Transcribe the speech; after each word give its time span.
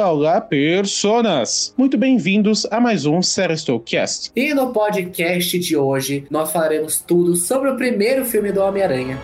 Olá, 0.00 0.12
olá, 0.12 0.40
personas! 0.40 1.74
Muito 1.76 1.98
bem-vindos 1.98 2.66
a 2.70 2.80
mais 2.80 3.04
um 3.04 3.20
Serestocast. 3.20 4.32
E 4.34 4.54
no 4.54 4.72
podcast 4.72 5.58
de 5.58 5.76
hoje, 5.76 6.26
nós 6.30 6.50
falaremos 6.50 7.02
tudo 7.02 7.36
sobre 7.36 7.68
o 7.68 7.76
primeiro 7.76 8.24
filme 8.24 8.50
do 8.50 8.62
Homem-Aranha. 8.62 9.18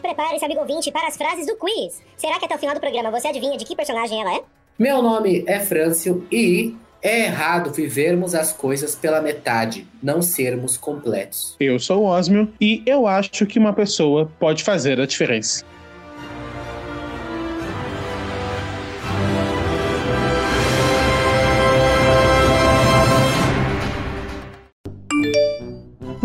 Prepare-se, 0.00 0.44
amigo 0.44 0.60
ouvinte, 0.60 0.92
para 0.92 1.08
as 1.08 1.16
frases 1.16 1.48
do 1.48 1.56
quiz. 1.56 2.00
Será 2.16 2.38
que 2.38 2.44
até 2.44 2.54
o 2.54 2.58
final 2.58 2.76
do 2.76 2.80
programa 2.80 3.10
você 3.10 3.26
adivinha 3.26 3.58
de 3.58 3.64
que 3.64 3.74
personagem 3.74 4.20
ela 4.20 4.36
é? 4.36 4.42
Meu 4.78 5.02
nome 5.02 5.42
é 5.44 5.58
Frâncio 5.58 6.24
e 6.30 6.76
é 7.02 7.24
errado 7.24 7.72
vivermos 7.72 8.34
as 8.34 8.52
coisas 8.52 8.94
pela 8.94 9.20
metade, 9.20 9.86
não 10.02 10.22
sermos 10.22 10.76
completos. 10.76 11.56
Eu 11.60 11.78
sou 11.78 12.02
o 12.02 12.06
Osmio 12.06 12.52
e 12.60 12.82
eu 12.86 13.06
acho 13.06 13.46
que 13.46 13.58
uma 13.58 13.72
pessoa 13.72 14.30
pode 14.38 14.64
fazer 14.64 15.00
a 15.00 15.06
diferença. 15.06 15.64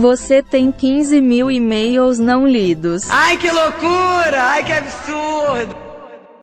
Você 0.01 0.41
tem 0.41 0.71
15 0.71 1.21
mil 1.21 1.51
e-mails 1.51 2.17
não 2.17 2.47
lidos. 2.47 3.07
Ai, 3.07 3.37
que 3.37 3.51
loucura! 3.51 4.41
Ai, 4.41 4.63
que 4.63 4.71
absurdo! 4.71 5.80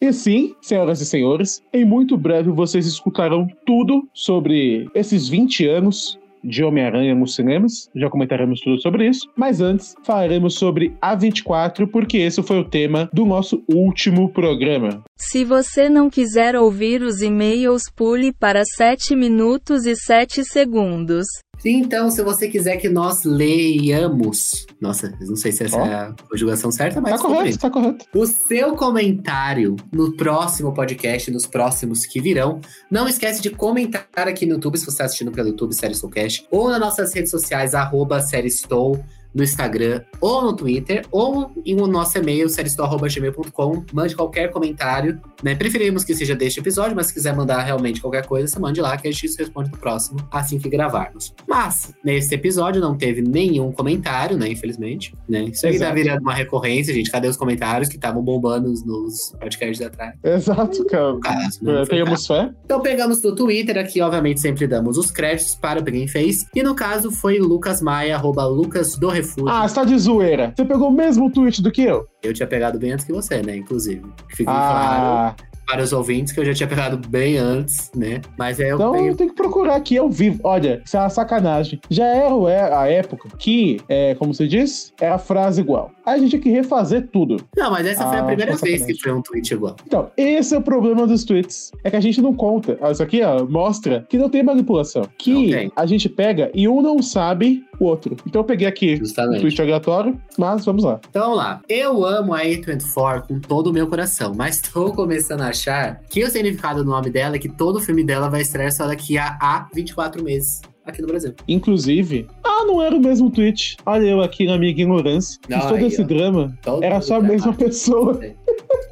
E 0.00 0.12
sim, 0.12 0.54
senhoras 0.60 1.00
e 1.00 1.06
senhores, 1.06 1.62
em 1.72 1.84
muito 1.84 2.16
breve 2.16 2.50
vocês 2.50 2.86
escutarão 2.86 3.48
tudo 3.66 4.08
sobre 4.12 4.88
esses 4.94 5.28
20 5.28 5.66
anos 5.66 6.18
de 6.42 6.62
Homem-Aranha 6.62 7.14
nos 7.14 7.34
cinemas. 7.34 7.90
Já 7.94 8.08
comentaremos 8.08 8.60
tudo 8.60 8.80
sobre 8.80 9.08
isso. 9.08 9.28
Mas 9.36 9.60
antes, 9.60 9.94
falaremos 10.04 10.54
sobre 10.54 10.94
A24, 11.02 11.86
porque 11.86 12.18
esse 12.18 12.42
foi 12.42 12.60
o 12.60 12.64
tema 12.64 13.08
do 13.12 13.26
nosso 13.26 13.62
último 13.68 14.28
programa. 14.28 15.02
Se 15.20 15.44
você 15.44 15.88
não 15.88 16.08
quiser 16.08 16.54
ouvir 16.54 17.02
os 17.02 17.20
e-mails, 17.22 17.82
pule 17.94 18.32
para 18.32 18.62
7 18.76 19.16
minutos 19.16 19.84
e 19.84 19.96
7 19.96 20.44
segundos. 20.44 21.26
Então, 21.64 22.08
se 22.08 22.22
você 22.22 22.48
quiser 22.48 22.76
que 22.76 22.88
nós 22.88 23.24
leiamos. 23.24 24.64
Nossa, 24.80 25.12
não 25.20 25.34
sei 25.34 25.50
se 25.50 25.64
essa 25.64 25.76
Ó. 25.76 25.84
é 25.84 25.92
a 25.92 26.14
conjugação 26.30 26.70
certa, 26.70 27.00
mas 27.00 27.20
Tá 27.20 27.26
correto, 27.26 27.58
tá 27.58 27.68
correto. 27.68 28.04
O 28.14 28.24
seu 28.26 28.76
comentário 28.76 29.74
no 29.92 30.16
próximo 30.16 30.72
podcast, 30.72 31.32
nos 31.32 31.46
próximos 31.46 32.06
que 32.06 32.20
virão. 32.20 32.60
Não 32.88 33.08
esquece 33.08 33.42
de 33.42 33.50
comentar 33.50 34.06
aqui 34.14 34.46
no 34.46 34.54
YouTube, 34.54 34.78
se 34.78 34.84
você 34.84 34.90
está 34.92 35.04
assistindo 35.06 35.32
pelo 35.32 35.48
YouTube, 35.48 35.74
Série 35.74 35.96
Soulcast, 35.96 36.46
ou 36.48 36.70
nas 36.70 36.78
nossas 36.78 37.12
redes 37.12 37.32
sociais, 37.32 37.74
arroba 37.74 38.20
Série 38.20 38.52
Soul, 38.52 39.04
no 39.34 39.42
Instagram, 39.44 40.02
ou 40.20 40.42
no 40.42 40.52
Twitter, 40.56 41.04
ou 41.10 41.50
em 41.64 41.80
o 41.80 41.86
nosso 41.86 42.18
e-mail, 42.18 42.48
seriestou.gmail.com. 42.48 43.84
Mande 43.92 44.16
qualquer 44.16 44.50
comentário, 44.50 45.20
né? 45.42 45.54
Preferimos 45.54 46.04
que 46.04 46.14
seja 46.14 46.34
deste 46.34 46.60
episódio, 46.60 46.96
mas 46.96 47.06
se 47.06 47.14
quiser 47.14 47.34
mandar 47.34 47.62
realmente 47.62 48.00
qualquer 48.00 48.26
coisa, 48.26 48.48
você 48.48 48.58
mande 48.58 48.80
lá 48.80 48.96
que 48.96 49.06
a 49.08 49.12
gente 49.12 49.36
responde 49.38 49.70
no 49.70 49.78
próximo, 49.78 50.18
assim 50.30 50.58
que 50.58 50.68
gravarmos. 50.68 51.34
Mas, 51.46 51.92
nesse 52.04 52.34
episódio 52.34 52.80
não 52.80 52.96
teve 52.96 53.22
nenhum 53.22 53.70
comentário, 53.72 54.36
né? 54.36 54.48
Infelizmente, 54.50 55.14
né? 55.28 55.44
Isso 55.44 55.66
aí 55.66 55.78
tá 55.78 55.90
virando 55.92 56.20
uma 56.22 56.34
recorrência, 56.34 56.92
gente. 56.92 57.10
Cadê 57.10 57.28
os 57.28 57.36
comentários 57.36 57.88
que 57.88 57.96
estavam 57.96 58.22
bombando 58.22 58.72
nos- 58.84 59.34
podcasts 59.38 59.86
atrás? 59.86 60.14
Exato, 60.24 60.84
cara. 60.86 61.18
Caso, 61.20 61.64
né? 61.64 61.82
É, 61.82 62.16
fé? 62.16 62.50
então 62.64 62.80
pegamos 62.80 63.20
do 63.20 63.34
Twitter, 63.34 63.78
aqui 63.78 64.00
obviamente 64.00 64.40
sempre 64.40 64.66
damos 64.66 64.96
os 64.98 65.10
créditos 65.10 65.54
para 65.54 65.82
quem 65.82 66.06
fez. 66.08 66.46
E 66.54 66.62
no 66.62 66.74
caso 66.74 67.10
foi 67.10 67.38
Lucas 67.38 67.80
Maia, 67.80 68.16
arroba 68.16 68.44
Lucas 68.46 68.96
do 68.96 69.08
Refúgio. 69.18 69.48
Ah, 69.48 69.66
você 69.68 69.74
tá 69.74 69.84
de 69.84 69.98
zoeira. 69.98 70.52
Você 70.56 70.64
pegou 70.64 70.88
o 70.88 70.92
mesmo 70.92 71.30
tweet 71.30 71.62
do 71.62 71.70
que 71.70 71.82
eu? 71.82 72.06
Eu 72.22 72.32
tinha 72.32 72.46
pegado 72.46 72.78
bem 72.78 72.92
antes 72.92 73.04
que 73.04 73.12
você, 73.12 73.42
né? 73.42 73.56
Inclusive. 73.56 74.02
Fica 74.30 74.50
claro 74.52 75.02
Ah, 75.02 75.36
para 75.66 75.82
os 75.82 75.92
ouvintes 75.92 76.32
que 76.32 76.40
eu 76.40 76.44
já 76.46 76.54
tinha 76.54 76.66
pegado 76.66 76.96
bem 77.08 77.36
antes, 77.36 77.90
né? 77.94 78.22
Mas 78.38 78.58
aí 78.58 78.70
eu 78.70 78.76
então 78.76 78.92
peguei. 78.92 79.10
eu 79.10 79.16
tenho 79.16 79.30
que 79.30 79.36
procurar 79.36 79.76
aqui 79.76 79.98
ao 79.98 80.08
vivo. 80.08 80.40
Olha, 80.42 80.80
isso 80.84 80.96
é 80.96 81.00
uma 81.00 81.10
sacanagem. 81.10 81.78
Já 81.90 82.06
era 82.06 82.34
o- 82.34 82.48
é, 82.48 82.72
a 82.74 82.88
época 82.90 83.28
que, 83.38 83.78
é, 83.88 84.14
como 84.14 84.32
você 84.32 84.46
diz, 84.48 84.92
era 85.00 85.16
a 85.16 85.18
frase 85.18 85.60
igual. 85.60 85.90
Aí 86.06 86.14
a 86.14 86.18
gente 86.18 86.30
tinha 86.30 86.40
que 86.42 86.48
refazer 86.50 87.08
tudo. 87.12 87.36
Não, 87.54 87.70
mas 87.70 87.86
essa 87.86 88.06
foi 88.08 88.16
a 88.16 88.22
Ah, 88.22 88.24
primeira 88.24 88.56
foi 88.56 88.70
vez 88.70 88.84
que 88.86 88.94
foi 88.94 89.12
um 89.12 89.20
tweet 89.20 89.52
igual. 89.52 89.76
Então, 89.86 90.10
esse 90.16 90.54
é 90.54 90.58
o 90.58 90.62
problema 90.62 91.06
dos 91.06 91.22
tweets. 91.24 91.70
É 91.84 91.90
que 91.90 91.96
a 91.96 92.00
gente 92.00 92.22
não 92.22 92.32
conta. 92.34 92.78
Isso 92.90 93.02
aqui, 93.02 93.22
ó, 93.22 93.44
mostra 93.46 94.06
que 94.08 94.16
não 94.16 94.30
tem 94.30 94.42
manipulação. 94.42 95.02
Que 95.18 95.50
tem. 95.50 95.72
a 95.76 95.84
gente 95.84 96.08
pega 96.08 96.50
e 96.54 96.66
um 96.66 96.80
não 96.80 97.02
sabe 97.02 97.62
o 97.78 97.84
outro. 97.84 98.16
Então 98.26 98.40
eu 98.40 98.44
peguei 98.44 98.66
aqui 98.66 98.94
um 98.94 98.98
Justamente. 98.98 99.40
tweet 99.40 99.60
aleatório, 99.60 100.20
mas 100.36 100.64
vamos 100.64 100.84
lá. 100.84 101.00
Então 101.08 101.22
vamos 101.22 101.38
lá. 101.38 101.60
Eu 101.68 102.04
amo 102.04 102.34
a 102.34 102.42
A24 102.42 103.26
com 103.26 103.40
todo 103.40 103.68
o 103.68 103.72
meu 103.72 103.86
coração, 103.86 104.32
mas 104.34 104.60
tô 104.72 104.92
começando 104.92 105.42
a 105.42 105.48
achar 105.48 106.00
que 106.08 106.24
o 106.24 106.30
significado 106.30 106.84
do 106.84 106.90
nome 106.90 107.10
dela 107.10 107.36
é 107.36 107.38
que 107.38 107.48
todo 107.48 107.80
filme 107.80 108.04
dela 108.04 108.28
vai 108.28 108.42
estrear 108.42 108.72
só 108.72 108.86
daqui 108.86 109.16
a, 109.18 109.38
a 109.40 109.68
24 109.74 110.22
meses 110.22 110.60
aqui 110.84 111.02
no 111.02 111.08
Brasil. 111.08 111.34
Inclusive, 111.46 112.26
ah, 112.42 112.64
não 112.64 112.82
era 112.82 112.96
o 112.96 113.00
mesmo 113.00 113.30
tweet. 113.30 113.76
Olha 113.84 114.04
eu 114.06 114.20
aqui 114.22 114.46
na 114.46 114.58
minha 114.58 114.70
ignorância. 114.70 115.38
Não, 115.48 115.58
Fiz 115.58 115.68
todo 115.68 115.78
aí, 115.78 115.86
esse 115.86 116.02
ó. 116.02 116.04
drama. 116.04 116.58
Todo 116.62 116.82
Era 116.82 117.00
só 117.00 117.16
a 117.16 117.20
mesma 117.20 117.52
pessoa. 117.52 118.18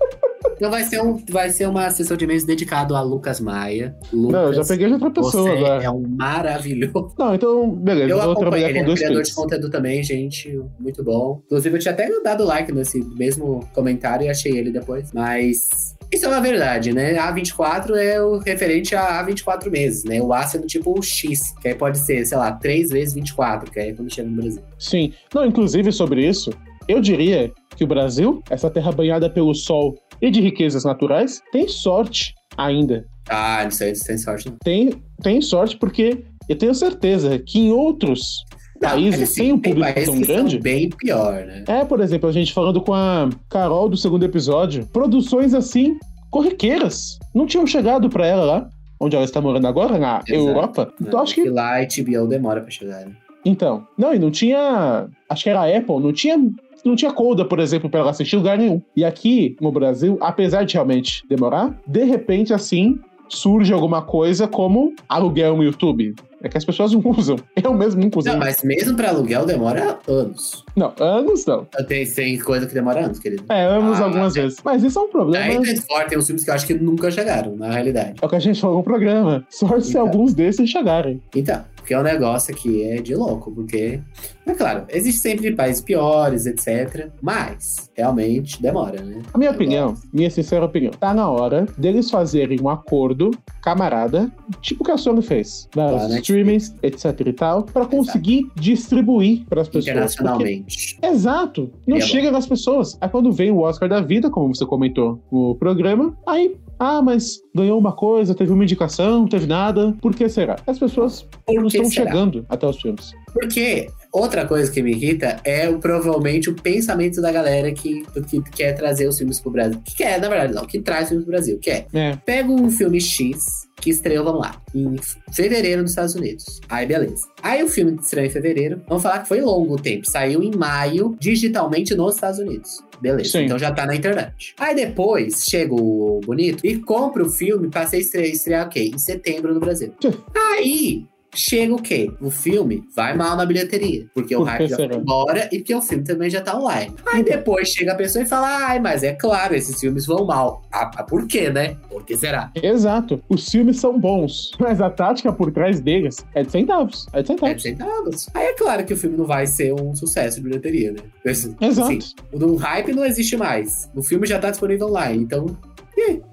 Então 0.56 0.70
vai 0.70 0.82
ser, 0.84 1.02
um, 1.02 1.22
vai 1.28 1.50
ser 1.50 1.68
uma 1.68 1.90
sessão 1.90 2.16
de 2.16 2.24
e-mails 2.24 2.44
dedicado 2.44 2.96
a 2.96 3.02
Lucas 3.02 3.40
Maia. 3.40 3.94
Lucas, 4.12 4.32
Não, 4.32 4.42
eu 4.48 4.54
já 4.54 4.64
peguei 4.64 4.86
de 4.86 4.92
outra 4.94 5.10
pessoa 5.10 5.42
você 5.42 5.50
agora. 5.50 5.84
é 5.84 5.90
um 5.90 6.02
maravilhoso. 6.08 7.14
Não, 7.18 7.34
então, 7.34 7.70
beleza, 7.70 8.10
Eu 8.10 8.22
vou 8.22 8.34
trabalhar 8.36 8.70
ele, 8.70 8.74
com 8.74 8.80
é 8.80 8.82
um 8.82 8.86
dois 8.86 8.98
criador 8.98 9.16
tweets. 9.16 9.30
de 9.30 9.36
conteúdo 9.36 9.70
também, 9.70 10.02
gente. 10.02 10.60
Muito 10.80 11.04
bom. 11.04 11.42
Inclusive, 11.46 11.76
eu 11.76 11.80
tinha 11.80 11.92
até 11.92 12.08
dado 12.22 12.44
like 12.44 12.72
nesse 12.72 13.04
mesmo 13.16 13.68
comentário 13.74 14.24
e 14.26 14.28
achei 14.30 14.56
ele 14.56 14.70
depois. 14.70 15.12
Mas. 15.12 15.94
Isso 16.12 16.24
é 16.24 16.28
uma 16.28 16.40
verdade, 16.40 16.92
né? 16.92 17.14
A24 17.16 17.90
é 17.96 18.22
o 18.22 18.38
referente 18.38 18.94
a 18.94 19.24
A24 19.24 19.68
meses, 19.70 20.04
né? 20.04 20.22
O 20.22 20.32
A 20.32 20.46
sendo 20.46 20.66
tipo 20.66 20.96
o 20.96 21.02
X, 21.02 21.40
que 21.60 21.68
aí 21.68 21.74
pode 21.74 21.98
ser, 21.98 22.24
sei 22.24 22.38
lá, 22.38 22.52
3 22.52 22.90
vezes 22.90 23.12
24, 23.12 23.70
que 23.70 23.78
aí 23.80 23.90
é 23.90 23.92
quando 23.92 24.12
chega 24.12 24.28
no 24.28 24.36
Brasil. 24.36 24.62
Sim. 24.78 25.12
Não, 25.34 25.44
inclusive 25.44 25.90
sobre 25.92 26.24
isso, 26.26 26.50
eu 26.88 27.00
diria 27.00 27.52
que 27.76 27.82
o 27.82 27.86
Brasil, 27.88 28.40
essa 28.48 28.70
terra 28.70 28.92
banhada 28.92 29.28
pelo 29.28 29.52
sol 29.52 29.96
e 30.20 30.30
de 30.30 30.40
riquezas 30.40 30.84
naturais, 30.84 31.42
tem 31.52 31.68
sorte 31.68 32.34
ainda. 32.56 33.04
Ah, 33.28 33.60
não 33.64 33.70
sei, 33.70 33.94
sem 33.94 34.16
sorte 34.18 34.48
não. 34.48 34.56
Tem, 34.64 34.92
tem 35.22 35.40
sorte 35.40 35.76
porque 35.76 36.24
eu 36.48 36.56
tenho 36.56 36.74
certeza 36.74 37.38
que 37.38 37.58
em 37.58 37.72
outros 37.72 38.44
Não, 38.80 38.90
países 38.90 39.22
assim, 39.22 39.34
sem 39.34 39.52
um 39.52 39.58
tem 39.58 39.72
público 39.74 39.94
países 39.94 40.14
tão 40.14 40.20
grande. 40.20 40.58
bem 40.60 40.90
pior, 40.90 41.44
né? 41.44 41.64
É, 41.66 41.84
por 41.84 42.00
exemplo, 42.00 42.28
a 42.28 42.32
gente 42.32 42.52
falando 42.52 42.80
com 42.80 42.94
a 42.94 43.28
Carol 43.50 43.88
do 43.88 43.96
segundo 43.96 44.24
episódio, 44.24 44.86
produções 44.92 45.54
assim, 45.54 45.98
corriqueiras, 46.30 47.18
não 47.34 47.46
tinham 47.46 47.66
chegado 47.66 48.08
pra 48.08 48.26
ela 48.26 48.44
lá, 48.44 48.68
onde 49.00 49.16
ela 49.16 49.24
está 49.24 49.40
morando 49.40 49.66
agora, 49.66 49.98
na 49.98 50.22
Exato. 50.26 50.32
Europa. 50.34 50.92
Então 51.00 51.20
acho 51.20 51.34
que. 51.34 51.48
Lá 51.50 51.78
a 51.78 51.84
HBO 51.84 52.26
demora 52.28 52.60
pra 52.60 52.70
chegar, 52.70 53.04
né? 53.06 53.12
Então. 53.44 53.86
Não, 53.98 54.14
e 54.14 54.18
não 54.18 54.30
tinha. 54.30 55.08
Acho 55.28 55.42
que 55.44 55.50
era 55.50 55.60
a 55.60 55.76
Apple, 55.76 56.00
não 56.00 56.12
tinha. 56.12 56.36
Não 56.86 56.96
tinha 56.96 57.12
coda, 57.12 57.44
por 57.44 57.58
exemplo, 57.58 57.90
pra 57.90 58.00
ela 58.00 58.10
assistir 58.10 58.36
lugar 58.36 58.56
nenhum. 58.58 58.80
E 58.96 59.04
aqui 59.04 59.56
no 59.60 59.72
Brasil, 59.72 60.16
apesar 60.20 60.64
de 60.64 60.74
realmente 60.74 61.22
demorar, 61.28 61.76
de 61.86 62.04
repente, 62.04 62.54
assim, 62.54 62.98
surge 63.28 63.72
alguma 63.72 64.02
coisa 64.02 64.46
como 64.46 64.94
aluguel 65.08 65.56
no 65.56 65.64
YouTube. 65.64 66.14
É 66.42 66.48
que 66.48 66.56
as 66.56 66.64
pessoas 66.64 66.92
não 66.92 67.02
usam. 67.10 67.36
Eu 67.60 67.74
mesmo. 67.74 68.08
Não, 68.24 68.36
mas 68.38 68.62
mesmo 68.62 68.94
pra 68.96 69.08
aluguel 69.08 69.44
demora 69.46 69.98
anos. 70.06 70.64
Não, 70.76 70.92
anos 71.00 71.44
não. 71.46 71.64
Tem, 71.88 72.06
tem 72.08 72.38
coisa 72.38 72.66
que 72.66 72.74
demora 72.74 73.04
anos, 73.06 73.18
querido. 73.18 73.42
É, 73.48 73.64
anos 73.64 74.00
Ah, 74.00 74.04
algumas 74.04 74.36
é. 74.36 74.42
vezes. 74.42 74.58
Mas 74.64 74.84
isso 74.84 74.96
é 74.98 75.02
um 75.02 75.08
problema. 75.08 75.44
Aí 75.44 75.60
tem 75.60 75.72
Sport, 75.74 76.08
tem 76.08 76.18
uns 76.18 76.26
filmes 76.26 76.44
que 76.44 76.50
eu 76.50 76.54
acho 76.54 76.66
que 76.66 76.74
nunca 76.74 77.10
chegaram, 77.10 77.56
na 77.56 77.70
realidade. 77.72 78.14
É 78.22 78.26
o 78.26 78.28
que 78.28 78.36
a 78.36 78.38
gente 78.38 78.60
falou 78.60 78.76
no 78.76 78.82
programa. 78.84 79.44
Sorte 79.50 79.86
se 79.86 79.90
Então. 79.92 80.02
alguns 80.02 80.34
desses 80.34 80.68
chegarem. 80.70 81.20
Então, 81.34 81.64
porque 81.86 81.94
é 81.94 82.00
um 82.00 82.02
negócio 82.02 82.52
que 82.52 82.82
é 82.82 83.00
de 83.00 83.14
louco, 83.14 83.52
porque. 83.52 84.00
É 84.44 84.54
claro, 84.54 84.84
existe 84.88 85.20
sempre 85.20 85.54
países 85.54 85.80
piores, 85.80 86.46
etc. 86.46 87.10
Mas, 87.22 87.90
realmente, 87.96 88.60
demora, 88.62 89.00
né? 89.02 89.22
A 89.32 89.38
minha 89.38 89.50
Eu 89.50 89.54
opinião, 89.54 89.90
gosto. 89.90 90.08
minha 90.12 90.30
sincera 90.30 90.64
opinião, 90.64 90.92
tá 90.92 91.12
na 91.14 91.28
hora 91.28 91.66
deles 91.78 92.10
fazerem 92.10 92.60
um 92.60 92.68
acordo, 92.68 93.30
camarada, 93.62 94.30
tipo 94.60 94.82
o 94.82 94.86
que 94.86 94.92
a 94.92 94.96
Sony 94.98 95.22
fez, 95.22 95.68
nas 95.74 96.02
Tá, 96.02 96.08
né? 96.08 96.18
streamings, 96.20 96.74
etc 96.82 97.20
e 97.26 97.32
tal, 97.32 97.62
pra 97.64 97.86
conseguir 97.86 98.48
distribuir 98.54 99.44
pras 99.48 99.66
pessoas. 99.68 99.84
Porque- 99.84 99.90
Internacionalmente. 99.90 100.98
Exato. 101.02 101.70
Não 101.86 101.96
É 101.96 102.00
chega 102.00 102.30
nas 102.30 102.46
pessoas. 102.46 102.96
Aí 103.00 103.08
quando 103.08 103.32
vem 103.32 103.50
o 103.50 103.60
Oscar 103.60 103.88
da 103.88 104.00
vida, 104.00 104.30
como 104.30 104.54
você 104.54 104.64
comentou 104.66 105.20
no 105.30 105.54
programa, 105.56 106.16
aí, 106.26 106.56
ah, 106.78 107.00
mas 107.02 107.40
ganhou 107.54 107.78
uma 107.78 107.92
coisa, 107.92 108.34
teve 108.34 108.52
uma 108.52 108.62
indicação, 108.64 109.20
não 109.20 109.28
teve 109.28 109.46
nada. 109.46 109.96
Por 110.00 110.14
que 110.14 110.28
será? 110.28 110.56
As 110.66 110.78
pessoas 110.78 111.26
não 111.48 111.54
Por 111.56 111.66
estão 111.66 111.84
será? 111.90 112.06
chegando 112.10 112.44
até 112.48 112.66
os 112.66 112.80
filmes. 112.80 113.12
Porque 113.32 113.88
outra 114.20 114.46
coisa 114.46 114.70
que 114.70 114.82
me 114.82 114.92
irrita 114.92 115.40
é 115.44 115.68
o, 115.68 115.78
provavelmente 115.78 116.48
o 116.50 116.54
pensamento 116.54 117.20
da 117.20 117.30
galera 117.32 117.72
que, 117.72 118.02
que 118.28 118.40
quer 118.42 118.72
trazer 118.74 119.06
os 119.08 119.18
filmes 119.18 119.40
pro 119.40 119.50
Brasil. 119.50 119.80
Que 119.84 119.96
quer, 119.96 120.20
na 120.20 120.28
verdade, 120.28 120.54
não, 120.54 120.66
que 120.66 120.80
traz 120.80 121.08
filmes 121.08 121.24
pro 121.24 121.32
Brasil. 121.32 121.58
Que 121.58 121.70
é, 121.70 121.86
É. 121.92 122.16
pega 122.24 122.50
um 122.50 122.70
filme 122.70 123.00
X 123.00 123.66
que 123.80 123.90
estreou, 123.90 124.24
vamos 124.24 124.40
lá, 124.40 124.60
em 124.74 124.96
fevereiro 125.32 125.82
nos 125.82 125.90
Estados 125.90 126.14
Unidos. 126.14 126.60
Aí, 126.68 126.86
beleza. 126.86 127.26
Aí 127.42 127.62
o 127.62 127.68
filme 127.68 127.98
estreou 128.00 128.26
em 128.26 128.30
fevereiro. 128.30 128.80
Vamos 128.88 129.02
falar 129.02 129.18
que 129.20 129.28
foi 129.28 129.40
longo 129.42 129.74
o 129.74 129.78
tempo. 129.78 130.10
Saiu 130.10 130.42
em 130.42 130.50
maio, 130.56 131.14
digitalmente 131.20 131.94
nos 131.94 132.14
Estados 132.14 132.38
Unidos. 132.38 132.82
Beleza, 133.00 133.28
Sim. 133.32 133.44
então 133.44 133.58
já 133.58 133.70
tá 133.70 133.84
na 133.84 133.94
internet. 133.94 134.54
Aí 134.58 134.74
depois 134.74 135.44
chega 135.44 135.74
o 135.74 136.20
Bonito 136.24 136.66
e 136.66 136.78
compra 136.78 137.22
o 137.22 137.28
filme 137.28 137.68
pra 137.68 137.86
ser 137.86 137.98
estrear, 137.98 138.26
estrear 138.30 138.66
o 138.66 138.70
quê? 138.70 138.90
Em 138.94 138.96
setembro 138.98 139.52
no 139.52 139.60
Brasil. 139.60 139.92
Sim. 140.00 140.14
Aí 140.34 141.04
chega 141.38 141.74
o 141.74 141.80
quê? 141.82 142.10
O 142.20 142.30
filme 142.30 142.82
vai 142.94 143.14
mal 143.16 143.36
na 143.36 143.44
bilheteria. 143.46 144.06
Porque 144.14 144.34
o 144.34 144.42
hype 144.42 144.68
já 144.68 144.76
foi 144.76 144.86
embora 144.86 145.48
e 145.52 145.58
porque 145.58 145.74
o 145.74 145.82
filme 145.82 146.04
também 146.04 146.30
já 146.30 146.40
tá 146.40 146.58
online. 146.58 146.94
Aí 147.06 147.22
depois 147.22 147.68
chega 147.68 147.92
a 147.92 147.94
pessoa 147.94 148.22
e 148.22 148.26
fala: 148.26 148.66
ai, 148.68 148.80
mas 148.80 149.02
é 149.02 149.12
claro, 149.12 149.54
esses 149.54 149.78
filmes 149.78 150.06
vão 150.06 150.24
mal. 150.26 150.62
Ah, 150.72 150.90
ah, 150.96 151.02
por 151.04 151.26
quê, 151.26 151.50
né? 151.50 151.76
Por 151.90 152.04
que 152.04 152.16
será? 152.16 152.50
Exato. 152.54 153.20
Os 153.28 153.48
filmes 153.48 153.78
são 153.78 153.98
bons, 153.98 154.50
mas 154.58 154.80
a 154.80 154.90
tática 154.90 155.32
por 155.32 155.50
trás 155.52 155.80
deles 155.80 156.24
é 156.34 156.42
de 156.42 156.50
centavos. 156.50 157.06
É 157.12 157.22
de 157.22 157.32
É 157.32 157.34
centavos. 157.34 157.56
de 157.56 157.62
centavos. 157.62 158.28
Aí 158.34 158.46
é 158.46 158.52
claro 158.54 158.84
que 158.84 158.94
o 158.94 158.96
filme 158.96 159.16
não 159.16 159.26
vai 159.26 159.46
ser 159.46 159.72
um 159.72 159.94
sucesso 159.94 160.36
de 160.36 160.42
bilheteria, 160.44 160.92
né? 160.92 160.98
Assim, 161.30 161.54
Exato. 161.60 161.98
o 162.32 162.38
do 162.38 162.56
hype 162.56 162.92
não 162.92 163.04
existe 163.04 163.36
mais. 163.36 163.90
O 163.94 164.02
filme 164.02 164.26
já 164.26 164.38
tá 164.38 164.50
disponível 164.50 164.88
online, 164.88 165.22
então. 165.22 165.56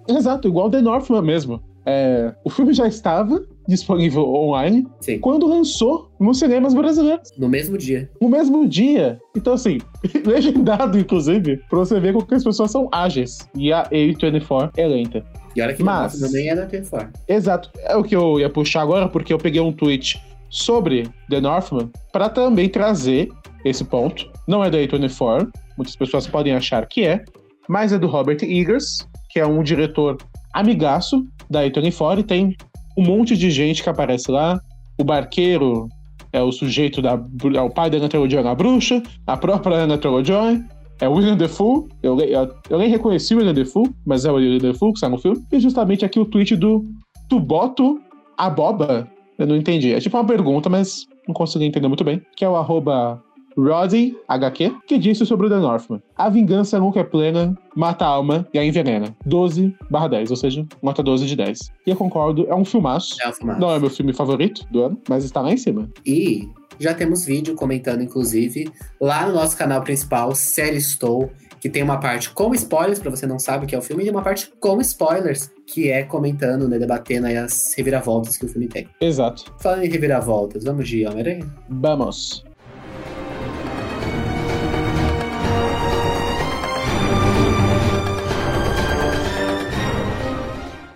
Exato, 0.08 0.48
igual 0.48 0.70
The 0.70 0.82
Northman 0.82 1.22
mesmo. 1.22 1.62
É, 1.86 2.34
o 2.44 2.50
filme 2.50 2.74
já 2.74 2.88
estava 2.88 3.44
disponível 3.68 4.24
online 4.28 4.88
Sim. 5.02 5.20
quando 5.20 5.46
lançou 5.48 6.10
nos 6.20 6.40
cinemas 6.40 6.74
brasileiros. 6.74 7.32
No 7.38 7.50
mesmo 7.50 7.78
dia. 7.78 8.10
No 8.22 8.30
mesmo 8.30 8.68
dia. 8.68 9.20
Então, 9.36 9.54
assim, 9.54 9.80
legendado, 10.26 10.98
inclusive, 10.98 11.58
pra 11.70 11.80
você 11.80 12.00
ver 12.00 12.14
como 12.14 12.26
que 12.26 12.36
as 12.36 12.44
pessoas 12.44 12.72
são 12.72 12.88
ágeis. 12.92 13.38
E 13.56 13.72
a 13.74 13.84
A24 13.90 14.72
é 14.78 14.88
lenta. 14.88 15.26
E 15.56 15.62
olha 15.62 15.74
que 15.74 15.84
Mas- 15.84 16.20
também 16.20 16.50
é 16.50 16.56
da 16.56 16.66
TV4. 16.66 17.10
Exato. 17.28 17.70
É 17.84 17.96
o 17.96 18.04
que 18.04 18.16
eu 18.16 18.40
ia 18.40 18.50
puxar 18.50 18.82
agora, 18.82 19.08
porque 19.08 19.34
eu 19.34 19.38
peguei 19.38 19.62
um 19.62 19.72
tweet 19.72 20.22
sobre 20.50 21.10
The 21.30 21.42
Northman 21.42 21.90
para 22.12 22.30
também 22.30 22.70
trazer 22.70 23.30
esse 23.66 23.84
ponto. 23.84 24.30
Não 24.48 24.64
é 24.64 24.70
da 24.70 24.78
A24, 24.78 25.50
muitas 25.78 25.96
pessoas 25.96 26.28
podem 26.28 26.54
achar 26.54 26.86
que 26.88 27.06
é, 27.06 27.24
mas 27.68 27.94
é 27.94 27.98
do 28.00 28.08
Robert 28.08 28.40
Eggers, 28.42 29.08
que 29.30 29.40
é 29.40 29.46
um 29.48 29.64
diretor 29.64 30.18
amigaço 30.54 31.26
da 31.50 31.66
A24 31.66 32.20
e 32.20 32.24
tem 32.24 32.56
um 32.98 33.04
monte 33.04 33.36
de 33.36 33.50
gente 33.50 33.82
que 33.82 33.90
aparece 33.90 34.32
lá. 34.32 34.60
O 34.98 35.04
barqueiro 35.04 35.90
é 36.32 36.42
o 36.42 36.52
sujeito 36.52 37.02
da. 37.02 37.20
é 37.56 37.62
o 37.62 37.70
pai 37.70 37.90
da 37.90 37.98
Anna 37.98 38.10
Taylor-Joy 38.10 38.44
na 38.44 38.56
bruxa, 38.56 39.02
a 39.26 39.36
própria 39.36 39.78
Anna 39.78 39.98
Taylor-Joy. 39.98 40.64
É 41.02 41.10
o 41.10 41.14
William 41.14 41.36
Defoe. 41.36 41.88
Eu, 42.02 42.18
eu, 42.20 42.56
eu 42.70 42.78
nem 42.78 42.90
reconheci 42.90 43.34
o 43.34 43.38
William 43.38 43.54
Defoe, 43.54 43.90
mas 44.06 44.26
é 44.26 44.32
o 44.32 44.36
William 44.36 44.60
Defoe 44.60 44.92
que 44.92 44.98
está 44.98 45.10
no 45.10 45.18
filme. 45.18 45.44
E 45.52 45.60
justamente 45.60 46.06
aqui 46.06 46.20
o 46.20 46.26
tweet 46.26 46.56
do 46.56 46.84
Tuboto 47.28 48.00
Aboba. 48.38 49.08
Eu 49.38 49.48
não 49.48 49.56
entendi. 49.56 49.94
É 49.94 50.00
tipo 50.00 50.16
uma 50.16 50.26
pergunta, 50.26 50.70
mas 50.70 51.06
não 51.28 51.34
consegui 51.34 51.66
entender 51.66 51.88
muito 51.88 52.04
bem. 52.04 52.22
Que 52.38 52.46
é 52.46 52.50
o 52.50 52.56
arroba 52.56 53.22
Roddy 53.58 54.16
HQ, 54.28 54.76
que 54.88 54.98
disse 54.98 55.26
sobre 55.26 55.48
o 55.48 55.50
The 55.50 55.58
Northman. 55.58 56.02
A 56.16 56.30
vingança 56.30 56.80
nunca 56.80 57.00
é 57.00 57.04
plena, 57.04 57.58
mata 57.76 58.06
a 58.06 58.10
alma 58.10 58.48
e 58.54 58.60
a 58.60 58.66
envenena. 58.66 59.16
12 59.26 59.76
barra 59.90 60.08
10, 60.08 60.32
ou 60.32 60.38
seja, 60.38 60.66
nota 60.82 61.04
12 61.04 61.26
de 61.26 61.36
10. 61.36 61.72
E 61.86 61.90
eu 61.90 61.96
concordo, 61.96 62.46
é 62.48 62.56
um 62.56 62.66
filmaço. 62.66 63.16
É 63.24 63.30
o 63.30 63.34
filmaço. 63.34 63.60
Não 63.60 63.72
é 63.72 63.80
meu 63.80 63.90
filme 63.90 64.14
favorito 64.14 64.66
do 64.72 64.84
ano, 64.84 65.02
mas 65.08 65.24
está 65.24 65.42
lá 65.42 65.52
em 65.52 65.58
cima. 65.58 65.90
E 66.06 66.50
já 66.80 66.94
temos 66.94 67.26
vídeo 67.26 67.56
comentando, 67.56 68.02
inclusive, 68.02 68.72
lá 69.00 69.28
no 69.28 69.34
nosso 69.34 69.58
canal 69.58 69.82
principal, 69.82 70.34
Série 70.36 70.78
Estou, 70.78 71.32
que 71.60 71.70
tem 71.70 71.82
uma 71.82 71.98
parte 71.98 72.30
com 72.32 72.54
spoilers, 72.54 73.00
pra 73.00 73.10
você 73.10 73.26
não 73.26 73.40
sabe 73.40 73.64
o 73.64 73.68
que 73.68 73.74
é 73.74 73.78
o 73.78 73.82
filme, 73.82 74.04
e 74.04 74.10
uma 74.10 74.22
parte 74.22 74.52
com 74.60 74.82
spoilers, 74.82 75.50
que 75.66 75.90
é 75.90 76.04
comentando, 76.04 76.68
né, 76.68 76.78
debatendo 76.78 77.28
aí 77.28 77.38
as 77.38 77.74
reviravoltas 77.78 78.36
que 78.36 78.46
o 78.46 78.50
filme 78.50 78.68
tem. 78.68 78.90
Exato. 79.00 79.46
Falando 79.60 79.84
em 79.84 79.90
reviravoltas, 79.90 80.66
vamos 80.66 80.90
de 80.90 81.06
Homem-Aranha? 81.06 81.46
Vamos. 81.70 82.44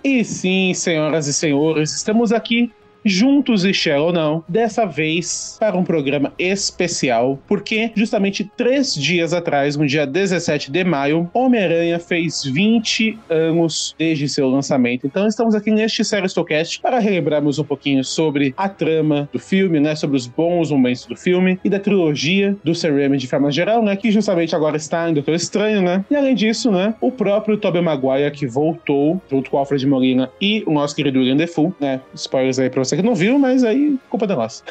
E 0.08 0.24
sim, 0.24 0.72
senhoras 0.72 1.26
e 1.26 1.34
senhores, 1.34 1.94
estamos 1.94 2.32
aqui 2.32 2.72
juntos 3.04 3.64
e 3.64 3.72
Shell 3.72 4.04
ou 4.04 4.12
não, 4.12 4.44
dessa 4.48 4.84
vez 4.84 5.56
para 5.58 5.76
um 5.76 5.84
programa 5.84 6.32
especial, 6.38 7.38
porque 7.46 7.90
justamente 7.94 8.50
três 8.56 8.94
dias 8.94 9.32
atrás, 9.32 9.76
no 9.76 9.86
dia 9.86 10.06
17 10.06 10.70
de 10.70 10.84
maio, 10.84 11.30
Homem-Aranha 11.32 11.98
fez 11.98 12.44
20 12.44 13.18
anos 13.28 13.94
desde 13.98 14.28
seu 14.28 14.48
lançamento. 14.48 15.06
Então 15.06 15.26
estamos 15.26 15.54
aqui 15.54 15.70
neste 15.70 16.04
Série 16.04 16.28
Stocast 16.28 16.80
para 16.80 16.98
relembrarmos 16.98 17.58
um 17.58 17.64
pouquinho 17.64 18.04
sobre 18.04 18.54
a 18.56 18.68
trama 18.68 19.28
do 19.32 19.38
filme, 19.38 19.80
né, 19.80 19.94
sobre 19.94 20.16
os 20.16 20.26
bons 20.26 20.70
momentos 20.70 21.06
do 21.06 21.16
filme 21.16 21.58
e 21.64 21.70
da 21.70 21.78
trilogia 21.78 22.56
do 22.64 22.74
Sam 22.74 22.88
de 23.16 23.26
forma 23.26 23.50
geral, 23.50 23.82
né, 23.82 23.94
que 23.96 24.10
justamente 24.10 24.56
agora 24.56 24.76
está 24.76 25.08
em 25.08 25.14
Doutor 25.14 25.34
Estranho, 25.34 25.82
né? 25.82 26.04
E 26.10 26.16
além 26.16 26.34
disso, 26.34 26.70
né, 26.70 26.94
o 27.00 27.12
próprio 27.12 27.56
Tobey 27.56 27.82
Maguire 27.82 28.30
que 28.30 28.46
voltou 28.46 29.20
junto 29.30 29.50
com 29.50 29.58
Alfred 29.58 29.86
Molina 29.86 30.30
e 30.40 30.64
o 30.66 30.72
nosso 30.72 30.96
querido 30.96 31.18
William 31.18 31.36
Defoe, 31.36 31.72
né? 31.78 32.00
Spoilers 32.14 32.58
aí 32.58 32.70
pra 32.70 32.80
você 32.88 32.96
que 32.96 33.02
não 33.02 33.14
viu, 33.14 33.38
mas 33.38 33.64
aí 33.64 33.98
culpa 34.08 34.26
da 34.26 34.36
nossa. 34.36 34.62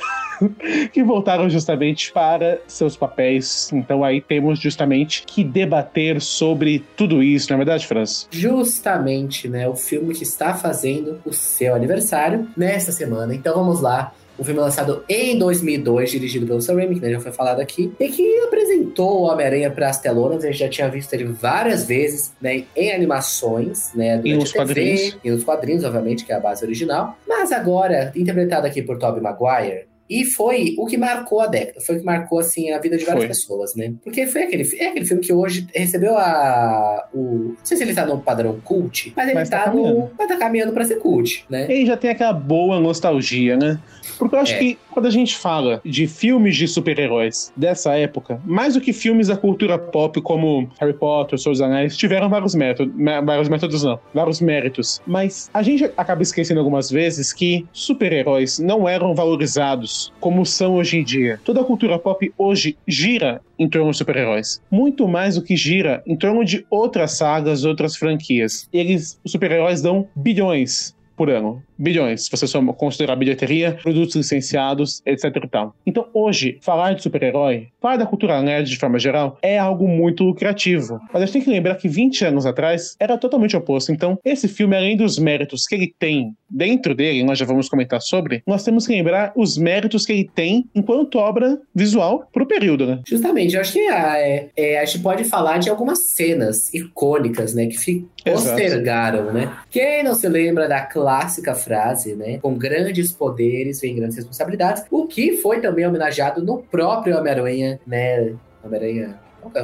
que 0.91 1.03
voltaram 1.03 1.49
justamente 1.49 2.11
para 2.11 2.59
seus 2.67 2.95
papéis. 2.95 3.71
Então 3.73 4.03
aí 4.03 4.21
temos 4.21 4.59
justamente 4.59 5.23
que 5.25 5.43
debater 5.43 6.21
sobre 6.21 6.83
tudo 6.95 7.23
isso, 7.23 7.49
não 7.49 7.55
é 7.55 7.57
verdade, 7.57 7.87
Franz? 7.87 8.27
Justamente, 8.31 9.47
né, 9.47 9.67
o 9.67 9.75
filme 9.75 10.13
que 10.13 10.23
está 10.23 10.53
fazendo 10.53 11.19
o 11.25 11.33
seu 11.33 11.75
aniversário 11.75 12.47
nesta 12.55 12.91
semana. 12.91 13.33
Então 13.33 13.55
vamos 13.55 13.81
lá. 13.81 14.13
Um 14.39 14.43
filme 14.43 14.59
lançado 14.59 15.03
em 15.09 15.37
2002, 15.37 16.11
dirigido 16.11 16.45
pelo 16.45 16.61
Sam 16.61 16.75
Raimi, 16.75 16.95
que 16.95 17.01
né, 17.01 17.11
já 17.11 17.19
foi 17.19 17.31
falado 17.31 17.59
aqui, 17.59 17.91
e 17.99 18.09
que 18.09 18.39
apresentou 18.41 19.21
o 19.21 19.23
Homem-Aranha 19.23 19.71
para 19.71 19.89
as 19.89 19.99
telonas. 19.99 20.43
A 20.43 20.47
gente 20.47 20.59
já 20.59 20.69
tinha 20.69 20.89
visto 20.89 21.13
ele 21.13 21.25
várias 21.25 21.85
vezes, 21.85 22.33
né, 22.39 22.65
em 22.75 22.91
animações, 22.91 23.91
né, 23.95 24.17
durante 24.17 24.39
nos 24.39 24.51
TV, 24.51 24.65
quadrinhos. 24.65 25.17
e 25.23 25.31
nos 25.31 25.43
quadrinhos, 25.43 25.83
obviamente, 25.83 26.25
que 26.25 26.31
é 26.31 26.35
a 26.35 26.39
base 26.39 26.63
original. 26.63 27.17
Mas 27.27 27.51
agora, 27.51 28.11
interpretado 28.15 28.67
aqui 28.67 28.81
por 28.81 28.97
Tobey 28.97 29.21
Maguire, 29.21 29.87
e 30.09 30.23
foi 30.25 30.75
o 30.77 30.85
que 30.85 30.97
marcou 30.97 31.41
a 31.41 31.47
década, 31.47 31.81
foi 31.81 31.95
o 31.95 31.99
que 31.99 32.05
marcou 32.05 32.39
assim 32.39 32.71
a 32.71 32.79
vida 32.79 32.97
de 32.97 33.03
várias 33.05 33.23
Foi. 33.23 33.27
pessoas, 33.29 33.75
né? 33.75 33.93
Porque 34.03 34.25
foi 34.27 34.43
aquele, 34.43 34.63
é 34.77 34.87
aquele 34.89 35.05
filme 35.05 35.21
que 35.23 35.33
hoje 35.33 35.67
recebeu 35.73 36.17
a 36.17 37.07
o, 37.13 37.49
não 37.49 37.55
sei 37.63 37.77
se 37.77 37.83
ele 37.83 37.93
tá 37.93 38.05
no 38.05 38.19
padrão 38.19 38.59
cult, 38.63 39.13
mas 39.15 39.25
ele 39.27 39.35
Mas 39.35 39.49
tá 39.49 39.63
tá, 39.65 39.73
no, 39.73 40.09
mas 40.17 40.27
tá 40.27 40.37
caminhando 40.37 40.71
para 40.73 40.85
ser 40.85 40.95
cult, 40.97 41.45
né? 41.49 41.67
E 41.71 41.85
já 41.85 41.97
tem 41.97 42.09
aquela 42.11 42.33
boa 42.33 42.79
nostalgia, 42.79 43.55
né? 43.57 43.79
Porque 44.17 44.35
eu 44.35 44.39
acho 44.39 44.53
É. 44.53 44.57
que 44.59 44.77
quando 44.91 45.05
a 45.05 45.11
gente 45.11 45.35
fala 45.37 45.79
de 45.85 46.07
filmes 46.07 46.55
de 46.55 46.67
super-heróis 46.67 47.51
dessa 47.55 47.93
época, 47.95 48.41
mais 48.45 48.73
do 48.73 48.81
que 48.81 48.91
filmes 48.91 49.27
da 49.27 49.37
cultura 49.37 49.77
pop 49.77 50.19
como 50.21 50.69
Harry 50.79 50.93
Potter, 50.93 51.37
Senhor 51.37 51.53
dos 51.53 51.61
Anéis, 51.61 51.95
tiveram 51.95 52.27
vários 52.29 52.55
métodos, 52.55 52.93
vários 53.23 53.47
métodos 53.49 53.83
não, 53.83 53.99
vários 54.13 54.41
méritos. 54.41 54.99
Mas 55.05 55.49
a 55.53 55.61
gente 55.61 55.83
acaba 55.95 56.23
esquecendo 56.23 56.59
algumas 56.59 56.89
vezes 56.89 57.31
que 57.31 57.67
super-heróis 57.71 58.57
não 58.57 58.87
eram 58.89 59.13
valorizados 59.13 59.96
como 60.19 60.45
são 60.45 60.75
hoje 60.75 60.97
em 60.97 61.03
dia. 61.03 61.39
Toda 61.43 61.61
a 61.61 61.63
cultura 61.63 61.99
pop 61.99 62.31
hoje 62.37 62.77
gira 62.87 63.41
em 63.57 63.69
torno 63.69 63.91
de 63.91 63.97
super-heróis. 63.97 64.61
Muito 64.69 65.07
mais 65.07 65.35
do 65.35 65.41
que 65.41 65.55
gira 65.55 66.03
em 66.05 66.15
torno 66.15 66.43
de 66.43 66.65
outras 66.69 67.13
sagas, 67.13 67.63
outras 67.63 67.95
franquias. 67.95 68.67
Eles, 68.71 69.19
os 69.23 69.31
super-heróis 69.31 69.81
dão 69.81 70.07
bilhões 70.15 70.96
por 71.17 71.29
ano. 71.29 71.61
Bilhões, 71.77 72.25
se 72.25 72.31
você 72.31 72.47
só 72.47 72.61
considerar 72.73 73.15
bilheteria, 73.15 73.77
produtos 73.81 74.15
licenciados, 74.15 75.01
etc 75.05 75.25
e 75.43 75.47
tal. 75.47 75.75
Então, 75.85 76.07
hoje, 76.13 76.59
falar 76.61 76.93
de 76.93 77.01
super-herói, 77.03 77.67
falar 77.81 77.97
da 77.97 78.05
cultura 78.05 78.41
nerd 78.41 78.69
de 78.69 78.77
forma 78.77 78.99
geral, 78.99 79.37
é 79.41 79.57
algo 79.57 79.87
muito 79.87 80.23
lucrativo. 80.23 80.99
Mas 81.11 81.23
a 81.23 81.25
gente 81.25 81.33
tem 81.33 81.41
que 81.41 81.49
lembrar 81.49 81.75
que 81.75 81.87
20 81.87 82.25
anos 82.25 82.45
atrás 82.45 82.95
era 82.99 83.17
totalmente 83.17 83.57
oposto. 83.57 83.91
Então, 83.91 84.19
esse 84.23 84.47
filme, 84.47 84.75
além 84.75 84.95
dos 84.95 85.17
méritos 85.17 85.65
que 85.65 85.75
ele 85.75 85.93
tem 85.97 86.35
dentro 86.49 86.93
dele, 86.93 87.23
nós 87.23 87.37
já 87.37 87.45
vamos 87.45 87.67
comentar 87.67 88.01
sobre, 88.01 88.43
nós 88.45 88.63
temos 88.63 88.85
que 88.85 88.93
lembrar 88.93 89.33
os 89.35 89.57
méritos 89.57 90.05
que 90.05 90.13
ele 90.13 90.29
tem 90.33 90.69
enquanto 90.73 91.17
obra 91.17 91.59
visual 91.73 92.27
pro 92.31 92.45
período, 92.45 92.85
né? 92.85 93.01
Justamente, 93.07 93.55
eu 93.55 93.61
acho 93.61 93.73
que 93.73 93.87
ah, 93.87 94.17
é, 94.17 94.49
é, 94.55 94.79
a 94.79 94.85
gente 94.85 94.99
pode 94.99 95.23
falar 95.23 95.57
de 95.57 95.69
algumas 95.69 96.05
cenas 96.05 96.73
icônicas, 96.73 97.53
né, 97.53 97.67
que 97.67 98.05
postergaram, 98.23 99.31
né? 99.31 99.51
Quem 99.69 100.03
não 100.03 100.13
se 100.13 100.27
lembra 100.27 100.67
da 100.67 100.81
clássica 101.07 101.55
frase, 101.55 102.15
né? 102.15 102.37
Com 102.39 102.53
grandes 102.55 103.13
poderes 103.13 103.79
vem 103.79 103.95
grandes 103.95 104.17
responsabilidades, 104.17 104.83
o 104.91 105.07
que 105.07 105.37
foi 105.37 105.61
também 105.61 105.87
homenageado 105.87 106.43
no 106.43 106.57
próprio 106.63 107.17
Homem-Aranha, 107.17 107.79
né? 107.87 108.33
Homem-Aranha. 108.61 109.17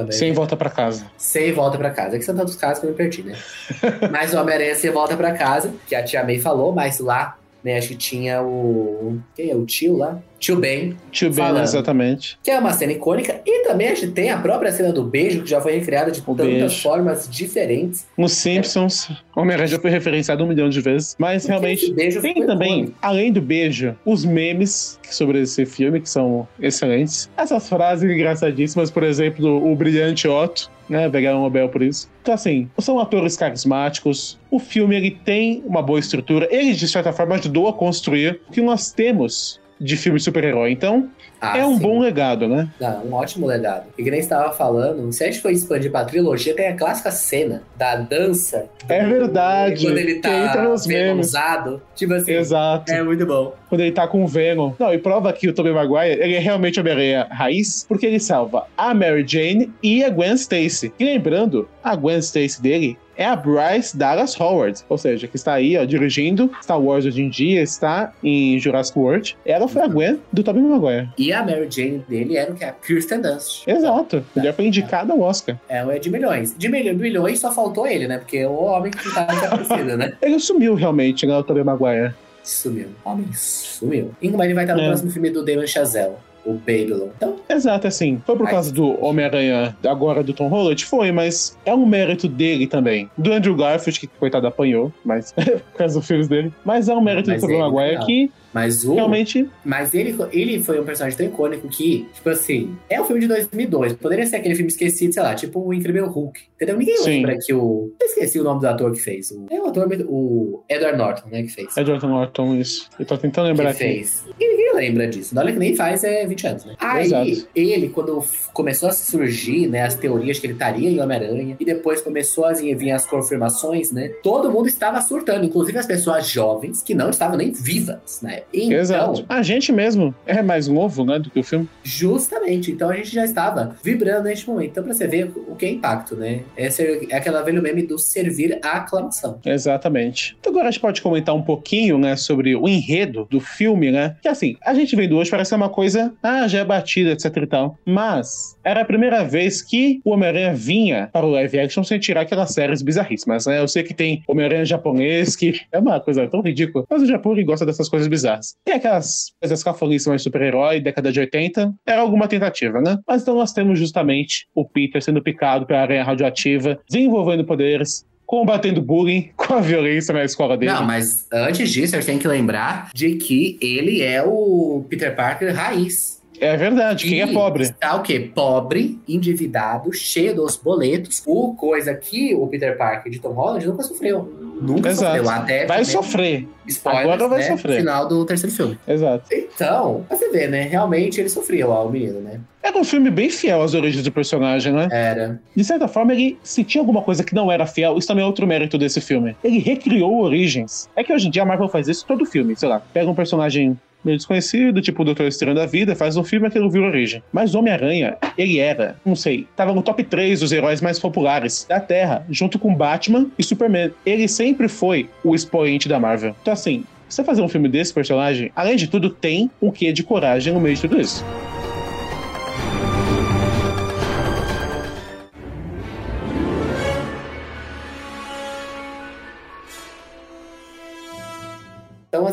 é? 0.08 0.12
Sem 0.12 0.32
volta 0.32 0.56
pra 0.56 0.70
casa. 0.70 1.04
Sem 1.18 1.52
volta 1.52 1.76
pra 1.76 1.90
casa. 1.90 2.16
É 2.16 2.18
que 2.18 2.24
são 2.24 2.34
tantos 2.34 2.56
casos 2.56 2.78
que 2.78 2.86
eu 2.86 2.90
me 2.92 2.96
perdi, 2.96 3.22
né? 3.22 3.34
mas 4.10 4.32
o 4.32 4.40
Homem-Aranha 4.40 4.74
sem 4.74 4.90
volta 4.90 5.18
pra 5.18 5.32
casa, 5.32 5.74
que 5.86 5.94
a 5.94 6.02
tia 6.02 6.24
May 6.24 6.38
falou, 6.38 6.72
mas 6.72 6.98
lá 6.98 7.36
né? 7.64 7.78
Acho 7.78 7.88
que 7.88 7.96
tinha 7.96 8.42
o. 8.42 9.18
Quem 9.34 9.50
é? 9.50 9.56
O 9.56 9.64
tio 9.64 9.96
lá? 9.96 10.20
Tio 10.38 10.56
Ben. 10.56 10.94
Tio 11.10 11.30
Ben, 11.30 11.56
exatamente. 11.62 12.38
Que 12.42 12.50
é 12.50 12.58
uma 12.58 12.72
cena 12.74 12.92
icônica. 12.92 13.40
E 13.46 13.64
também 13.64 13.88
a 13.88 13.94
gente 13.94 14.12
tem 14.12 14.30
a 14.30 14.36
própria 14.36 14.70
cena 14.70 14.92
do 14.92 15.02
beijo, 15.02 15.42
que 15.42 15.48
já 15.48 15.58
foi 15.60 15.72
recriada 15.72 16.10
de 16.10 16.20
O 16.20 16.34
tantas 16.34 16.46
beijo. 16.46 16.82
formas 16.82 17.26
diferentes. 17.30 18.06
Nos 18.18 18.32
Simpsons, 18.32 19.08
Homem-Aranha 19.34 19.68
já 19.68 19.78
foi 19.78 19.90
referenciado 19.90 20.44
um 20.44 20.46
milhão 20.46 20.68
de 20.68 20.80
vezes. 20.82 21.16
Mas 21.18 21.46
realmente. 21.46 21.90
Beijo 21.94 22.20
Tem 22.20 22.34
também, 22.46 22.72
icônico. 22.80 22.98
além 23.00 23.32
do 23.32 23.40
beijo, 23.40 23.96
os 24.04 24.24
memes 24.26 25.00
sobre 25.10 25.40
esse 25.40 25.64
filme, 25.64 26.00
que 26.00 26.10
são 26.10 26.46
excelentes. 26.60 27.30
Essas 27.38 27.66
frases 27.66 28.04
engraçadíssimas, 28.10 28.90
por 28.90 29.02
exemplo, 29.02 29.70
o 29.72 29.74
brilhante 29.74 30.28
Otto, 30.28 30.70
né? 30.88 31.08
Pegaram 31.08 31.38
o 31.38 31.42
Nobel 31.42 31.68
por 31.68 31.82
isso. 31.82 32.10
Então, 32.22 32.34
assim, 32.34 32.68
são 32.78 32.98
atores 32.98 33.36
carismáticos. 33.36 34.38
O 34.50 34.58
filme, 34.58 34.96
ele 34.96 35.10
tem 35.10 35.62
uma 35.66 35.82
boa 35.82 35.98
estrutura. 35.98 36.48
Ele, 36.50 36.72
de 36.72 36.88
certa 36.88 37.12
forma, 37.12 37.34
ajudou 37.34 37.68
a 37.68 37.72
construir 37.72 38.40
o 38.48 38.52
que 38.52 38.60
nós 38.60 38.92
temos 38.92 39.60
de 39.80 39.96
filme 39.96 40.18
de 40.18 40.24
super-herói. 40.24 40.70
Então, 40.70 41.08
Ah, 41.40 41.58
é 41.58 41.66
um 41.66 41.76
sim. 41.76 41.82
bom 41.82 41.98
legado, 42.00 42.48
né? 42.48 42.68
Um 43.04 43.12
ótimo 43.12 43.46
legado. 43.46 43.84
E 43.98 44.02
que 44.04 44.10
nem 44.10 44.20
estava 44.20 44.52
falando, 44.52 45.12
se 45.12 45.22
a 45.22 45.26
gente 45.26 45.40
for 45.40 45.50
expandir 45.50 45.90
pra 45.90 46.04
trilogia, 46.04 46.54
tem 46.54 46.68
a 46.68 46.76
clássica 46.76 47.10
cena 47.10 47.62
da 47.76 47.96
dança. 47.96 48.66
É 48.88 49.04
verdade. 49.04 49.84
Quando 49.86 49.98
ele 49.98 50.20
tá 50.20 50.70
usado. 51.18 51.82
Tipo 51.94 52.14
assim. 52.14 52.32
Exato. 52.32 52.90
É 52.92 53.02
muito 53.02 53.26
bom. 53.26 53.54
quando 53.68 53.80
ele 53.80 53.92
tá 53.92 54.06
com 54.06 54.22
o 54.22 54.26
Venom. 54.28 54.72
Não, 54.78 54.94
e 54.94 54.98
prova 54.98 55.32
que 55.32 55.48
o 55.48 55.52
Tobey 55.52 55.72
Maguire, 55.72 56.20
ele 56.22 56.34
é 56.34 56.38
realmente 56.38 56.78
Homem-Aranha 56.78 57.26
raiz, 57.30 57.84
porque 57.88 58.06
ele 58.06 58.20
salva 58.20 58.66
a 58.76 58.94
Mary 58.94 59.24
Jane 59.26 59.72
e 59.82 60.04
a 60.04 60.08
Gwen 60.10 60.34
Stacy. 60.34 60.92
E 60.98 61.04
lembrando, 61.04 61.68
a 61.82 61.94
Gwen 61.96 62.18
Stacy 62.18 62.62
dele 62.62 62.96
é 63.16 63.24
a 63.24 63.36
Bryce 63.36 63.96
Dallas 63.96 64.38
Howard, 64.40 64.80
ou 64.88 64.98
seja, 64.98 65.26
que 65.28 65.36
está 65.36 65.54
aí, 65.54 65.76
ó, 65.76 65.84
dirigindo 65.84 66.50
Star 66.62 66.80
Wars 66.80 67.04
hoje 67.04 67.22
em 67.22 67.28
dia, 67.28 67.62
está 67.62 68.12
em 68.22 68.58
Jurassic 68.58 68.98
World. 68.98 69.36
Ela 69.44 69.66
foi 69.68 69.82
a 69.82 69.86
Gwen 69.86 70.18
do 70.32 70.42
Tobey 70.42 70.62
Maguire. 70.62 71.08
E 71.18 71.32
a 71.32 71.44
Mary 71.44 71.66
Jane 71.70 72.04
dele 72.08 72.36
era 72.36 72.52
o 72.52 72.54
que? 72.54 72.64
A 72.64 72.72
Kirsten 72.72 73.20
Dunst. 73.20 73.66
Exato. 73.66 74.24
Ele 74.36 74.52
foi 74.52 74.66
indicada 74.66 75.12
ao 75.12 75.20
Oscar. 75.20 75.56
É, 75.68 75.78
é 75.78 75.98
de 75.98 76.10
milhões. 76.10 76.54
De 76.56 76.68
milho- 76.68 76.96
milhões 76.96 77.38
só 77.40 77.52
faltou 77.52 77.86
ele, 77.86 78.06
né? 78.08 78.18
Porque 78.18 78.44
o 78.44 78.54
homem 78.54 78.90
que 78.90 79.14
tá 79.14 79.24
desaparecido, 79.24 79.96
né? 79.96 80.12
Ele 80.22 80.38
sumiu 80.38 80.74
realmente, 80.74 81.26
né, 81.26 81.36
o 81.36 81.42
Tobey 81.42 81.62
Maguire. 81.64 82.12
Sumiu. 82.42 82.88
Homem 83.04 83.26
sumiu. 83.32 84.12
E 84.20 84.28
como 84.28 84.42
ele 84.42 84.54
vai 84.54 84.64
estar 84.64 84.74
no 84.74 84.82
É. 84.82 84.86
próximo 84.88 85.10
filme 85.10 85.30
do 85.30 85.44
Damon 85.44 85.66
Chazelle, 85.66 86.14
o 86.44 86.54
Babylon. 86.54 87.08
Então, 87.16 87.36
Exato, 87.48 87.86
assim. 87.86 88.20
Foi 88.24 88.36
por 88.36 88.46
Ai. 88.46 88.52
causa 88.52 88.72
do 88.72 89.02
Homem-Aranha 89.04 89.76
agora 89.86 90.22
do 90.22 90.32
Tom 90.32 90.48
Holland? 90.48 90.84
Foi, 90.84 91.12
mas 91.12 91.56
é 91.64 91.74
um 91.74 91.86
mérito 91.86 92.28
dele 92.28 92.66
também. 92.66 93.10
Do 93.16 93.32
Andrew 93.32 93.54
Garfield, 93.56 94.00
que 94.00 94.06
coitado 94.06 94.46
apanhou, 94.46 94.92
mas 95.04 95.32
por 95.32 95.78
causa 95.78 95.98
dos 95.98 96.06
filhos 96.06 96.28
dele. 96.28 96.52
Mas 96.64 96.88
é 96.88 96.94
um 96.94 97.00
mérito 97.00 97.30
Mas 97.30 97.40
do 97.40 97.46
Tobey 97.46 97.56
ele, 97.56 97.70
Maguire 97.70 97.98
não. 97.98 98.06
que 98.06 98.30
mas 98.54 98.84
o. 98.84 98.94
realmente. 98.94 99.50
Mas 99.64 99.92
ele, 99.92 100.14
ele 100.30 100.62
foi 100.62 100.78
um 100.78 100.84
personagem 100.84 101.18
tão 101.18 101.26
icônico 101.26 101.68
que, 101.68 102.06
tipo 102.14 102.30
assim, 102.30 102.76
é 102.88 103.00
um 103.02 103.04
filme 103.04 103.20
de 103.20 103.26
2002. 103.26 103.94
Poderia 103.94 104.24
ser 104.26 104.36
aquele 104.36 104.54
filme 104.54 104.70
esquecido, 104.70 105.12
sei 105.12 105.22
lá, 105.24 105.34
tipo 105.34 105.58
o 105.58 105.74
Incrível 105.74 106.06
Hulk. 106.06 106.40
Entendeu? 106.54 106.78
Ninguém 106.78 106.96
Sim. 106.98 107.10
lembra 107.10 107.38
que 107.44 107.52
o. 107.52 107.90
Eu 108.00 108.06
esqueci 108.06 108.38
o 108.38 108.44
nome 108.44 108.60
do 108.60 108.68
ator 108.68 108.92
que 108.92 109.00
fez. 109.00 109.32
O, 109.32 109.46
é 109.50 109.60
o 109.60 109.66
ator, 109.66 109.88
o 110.06 110.62
Edward 110.68 110.96
Norton, 110.96 111.28
né? 111.30 111.42
Que 111.42 111.48
fez. 111.48 111.76
Edward 111.76 112.06
Norton, 112.06 112.54
isso. 112.54 112.88
Eu 112.96 113.04
tô 113.04 113.18
tentando 113.18 113.48
lembrar 113.48 113.74
que 113.74 113.82
aqui. 113.82 113.94
fez. 113.94 114.24
E 114.38 114.48
ninguém 114.48 114.63
lembra 114.74 115.06
disso. 115.08 115.34
Olha 115.38 115.52
que 115.52 115.58
nem 115.58 115.74
faz 115.74 116.04
é 116.04 116.26
20 116.26 116.46
anos, 116.46 116.64
né? 116.64 116.74
Aí, 116.78 117.06
Exato. 117.06 117.48
ele, 117.54 117.88
quando 117.88 118.24
começou 118.52 118.88
a 118.88 118.92
surgir, 118.92 119.66
né, 119.68 119.82
as 119.82 119.94
teorias 119.94 120.38
que 120.38 120.46
ele 120.46 120.54
estaria 120.54 120.88
em 120.88 121.00
Homem-Aranha, 121.00 121.56
e 121.58 121.64
depois 121.64 122.00
começou 122.00 122.44
a 122.44 122.52
vir 122.52 122.90
as 122.90 123.06
confirmações, 123.06 123.90
né? 123.92 124.08
Todo 124.22 124.50
mundo 124.50 124.68
estava 124.68 125.00
surtando, 125.00 125.44
inclusive 125.44 125.78
as 125.78 125.86
pessoas 125.86 126.28
jovens 126.28 126.82
que 126.82 126.94
não 126.94 127.10
estavam 127.10 127.36
nem 127.36 127.52
vivas, 127.52 128.20
né? 128.22 128.42
Então, 128.52 128.78
Exato. 128.78 129.24
A 129.28 129.42
gente 129.42 129.72
mesmo 129.72 130.14
é 130.26 130.42
mais 130.42 130.68
novo, 130.68 131.04
né, 131.04 131.18
do 131.18 131.30
que 131.30 131.38
o 131.38 131.42
filme. 131.42 131.68
Justamente. 131.82 132.72
Então 132.72 132.90
a 132.90 132.96
gente 132.96 133.12
já 133.12 133.24
estava 133.24 133.76
vibrando 133.82 134.24
neste 134.24 134.48
momento. 134.48 134.70
Então, 134.70 134.84
pra 134.84 134.92
você 134.92 135.06
ver 135.06 135.32
o 135.48 135.54
que 135.54 135.66
é 135.66 135.70
impacto, 135.70 136.16
né? 136.16 136.42
Essa 136.56 136.82
é 136.82 137.14
aquela 137.14 137.42
velho 137.42 137.62
meme 137.62 137.82
do 137.82 137.98
servir 137.98 138.58
à 138.62 138.78
aclamação. 138.78 139.40
Exatamente. 139.44 140.36
Então 140.38 140.52
agora 140.52 140.68
a 140.68 140.70
gente 140.70 140.80
pode 140.80 141.02
comentar 141.02 141.34
um 141.34 141.42
pouquinho, 141.42 141.98
né, 141.98 142.16
sobre 142.16 142.54
o 142.54 142.68
enredo 142.68 143.26
do 143.30 143.40
filme, 143.40 143.90
né? 143.90 144.16
Que 144.20 144.28
assim, 144.28 144.56
a 144.64 144.74
gente 144.74 144.96
vendo 144.96 145.16
hoje 145.16 145.30
parece 145.30 145.54
uma 145.54 145.68
coisa, 145.68 146.12
ah, 146.22 146.48
já 146.48 146.60
é 146.60 146.64
batida, 146.64 147.10
etc 147.10 147.36
e 147.36 147.46
tal. 147.46 147.78
Mas 147.84 148.56
era 148.64 148.80
a 148.80 148.84
primeira 148.84 149.24
vez 149.24 149.62
que 149.62 150.00
o 150.04 150.10
Homem-Aranha 150.10 150.54
vinha 150.54 151.08
para 151.12 151.26
o 151.26 151.30
live 151.30 151.60
action 151.60 151.84
sem 151.84 151.98
tirar 151.98 152.22
aquelas 152.22 152.50
séries 152.50 152.82
bizarríssimas, 152.82 153.46
né? 153.46 153.60
Eu 153.60 153.68
sei 153.68 153.82
que 153.82 153.94
tem 153.94 154.22
Homem-Aranha 154.26 154.64
japonês, 154.64 155.36
que 155.36 155.60
é 155.70 155.78
uma 155.78 156.00
coisa 156.00 156.26
tão 156.28 156.40
ridícula, 156.40 156.84
mas 156.88 157.02
o 157.02 157.06
Japão 157.06 157.34
gosta 157.44 157.66
dessas 157.66 157.88
coisas 157.88 158.08
bizarras. 158.08 158.54
Tem 158.64 158.76
aquelas 158.76 159.32
coisas 159.40 159.62
cafolíssimas 159.62 160.20
de 160.20 160.24
super-herói, 160.24 160.80
década 160.80 161.12
de 161.12 161.20
80, 161.20 161.74
era 161.86 162.00
alguma 162.00 162.28
tentativa, 162.28 162.80
né? 162.80 162.98
Mas 163.06 163.22
então 163.22 163.34
nós 163.34 163.52
temos 163.52 163.78
justamente 163.78 164.46
o 164.54 164.64
Peter 164.64 165.02
sendo 165.02 165.22
picado 165.22 165.66
pela 165.66 165.80
aranha 165.80 166.04
radioativa, 166.04 166.78
desenvolvendo 166.88 167.44
poderes, 167.44 168.04
combatendo 168.26 168.80
bullying 168.82 169.30
com 169.36 169.54
a 169.54 169.60
violência 169.60 170.12
na 170.12 170.24
escola 170.24 170.56
dele. 170.56 170.72
Não, 170.72 170.84
mas 170.84 171.26
antes 171.32 171.70
disso, 171.70 171.94
a 171.94 172.00
gente 172.00 172.06
tem 172.06 172.18
que 172.18 172.28
lembrar 172.28 172.90
de 172.94 173.14
que 173.16 173.58
ele 173.60 174.02
é 174.02 174.22
o 174.22 174.84
Peter 174.88 175.14
Parker 175.14 175.54
raiz. 175.54 176.22
É 176.40 176.56
verdade, 176.56 177.08
quem 177.08 177.22
é 177.22 177.26
E 177.26 177.32
pobre. 177.32 177.64
Está 177.64 177.94
o 177.94 178.02
quê? 178.02 178.18
Pobre, 178.34 178.98
endividado, 179.08 179.92
cheio 179.92 180.34
dos 180.34 180.56
boletos. 180.56 181.22
O 181.24 181.54
coisa 181.54 181.94
que 181.94 182.34
o 182.34 182.46
Peter 182.48 182.76
Parker 182.76 183.10
de 183.10 183.20
Tom 183.20 183.32
Holland 183.32 183.66
nunca 183.66 183.82
sofreu. 183.84 184.43
Nunca 184.60 184.90
Exato. 184.90 185.16
sofreu. 185.18 185.30
Até 185.30 185.66
Vai 185.66 185.84
sofrer. 185.84 186.48
spoilers, 186.66 187.04
Agora 187.04 187.28
vai 187.28 187.38
né, 187.40 187.44
sofrer. 187.48 187.78
final 187.78 188.08
do 188.08 188.24
terceiro 188.24 188.54
filme. 188.54 188.78
Exato. 188.86 189.24
Então, 189.32 190.04
pra 190.08 190.16
você 190.16 190.30
ver, 190.30 190.48
né? 190.48 190.62
Realmente 190.62 191.20
ele 191.20 191.28
sofreu 191.28 191.68
lá, 191.68 191.82
o 191.82 191.90
menino, 191.90 192.20
né? 192.20 192.40
Era 192.62 192.78
um 192.78 192.84
filme 192.84 193.10
bem 193.10 193.28
fiel 193.28 193.62
às 193.62 193.74
origens 193.74 194.02
do 194.02 194.10
personagem, 194.12 194.72
né? 194.72 194.88
Era. 194.90 195.40
De 195.54 195.62
certa 195.64 195.86
forma, 195.86 196.12
ele, 196.14 196.38
se 196.42 196.64
tinha 196.64 196.80
alguma 196.80 197.02
coisa 197.02 197.22
que 197.22 197.34
não 197.34 197.50
era 197.52 197.66
fiel, 197.66 197.98
isso 197.98 198.08
também 198.08 198.22
é 198.24 198.26
outro 198.26 198.46
mérito 198.46 198.78
desse 198.78 199.00
filme. 199.00 199.36
Ele 199.44 199.58
recriou 199.58 200.22
origens. 200.22 200.88
É 200.96 201.04
que 201.04 201.12
hoje 201.12 201.28
em 201.28 201.30
dia 201.30 201.42
a 201.42 201.46
Marvel 201.46 201.68
faz 201.68 201.88
isso 201.88 202.06
todo 202.06 202.24
filme, 202.24 202.56
sei 202.56 202.68
lá. 202.68 202.80
Pega 202.92 203.10
um 203.10 203.14
personagem 203.14 203.78
meio 204.04 204.16
desconhecido, 204.16 204.82
tipo 204.82 205.02
o 205.02 205.04
Doutor 205.04 205.26
Estranho 205.26 205.56
da 205.56 205.66
Vida, 205.66 205.96
faz 205.96 206.16
um 206.16 206.24
filme 206.24 206.46
e 206.46 206.48
aquilo 206.48 206.70
vira 206.70 206.86
origem. 206.86 207.22
Mas 207.32 207.54
o 207.54 207.58
Homem-Aranha, 207.58 208.16
ele 208.36 208.58
era, 208.58 208.96
não 209.04 209.16
sei, 209.16 209.46
tava 209.56 209.72
no 209.72 209.82
top 209.82 210.02
3 210.04 210.40
dos 210.40 210.52
heróis 210.52 210.80
mais 210.80 210.98
populares 210.98 211.66
da 211.68 211.80
Terra, 211.80 212.24
junto 212.28 212.58
com 212.58 212.74
Batman 212.74 213.26
e 213.38 213.42
Superman. 213.42 213.90
Ele 214.04 214.28
sempre 214.28 214.68
foi 214.68 215.08
o 215.22 215.34
expoente 215.34 215.88
da 215.88 215.98
Marvel. 215.98 216.34
Então, 216.40 216.52
assim, 216.52 216.84
você 217.08 217.22
fazer 217.22 217.42
um 217.42 217.48
filme 217.48 217.68
desse 217.68 217.92
personagem, 217.92 218.50
além 218.56 218.76
de 218.76 218.88
tudo, 218.88 219.10
tem 219.10 219.50
um 219.60 219.70
quê 219.70 219.92
de 219.92 220.02
coragem 220.02 220.52
no 220.52 220.60
meio 220.60 220.74
de 220.74 220.82
tudo 220.82 221.00
isso. 221.00 221.24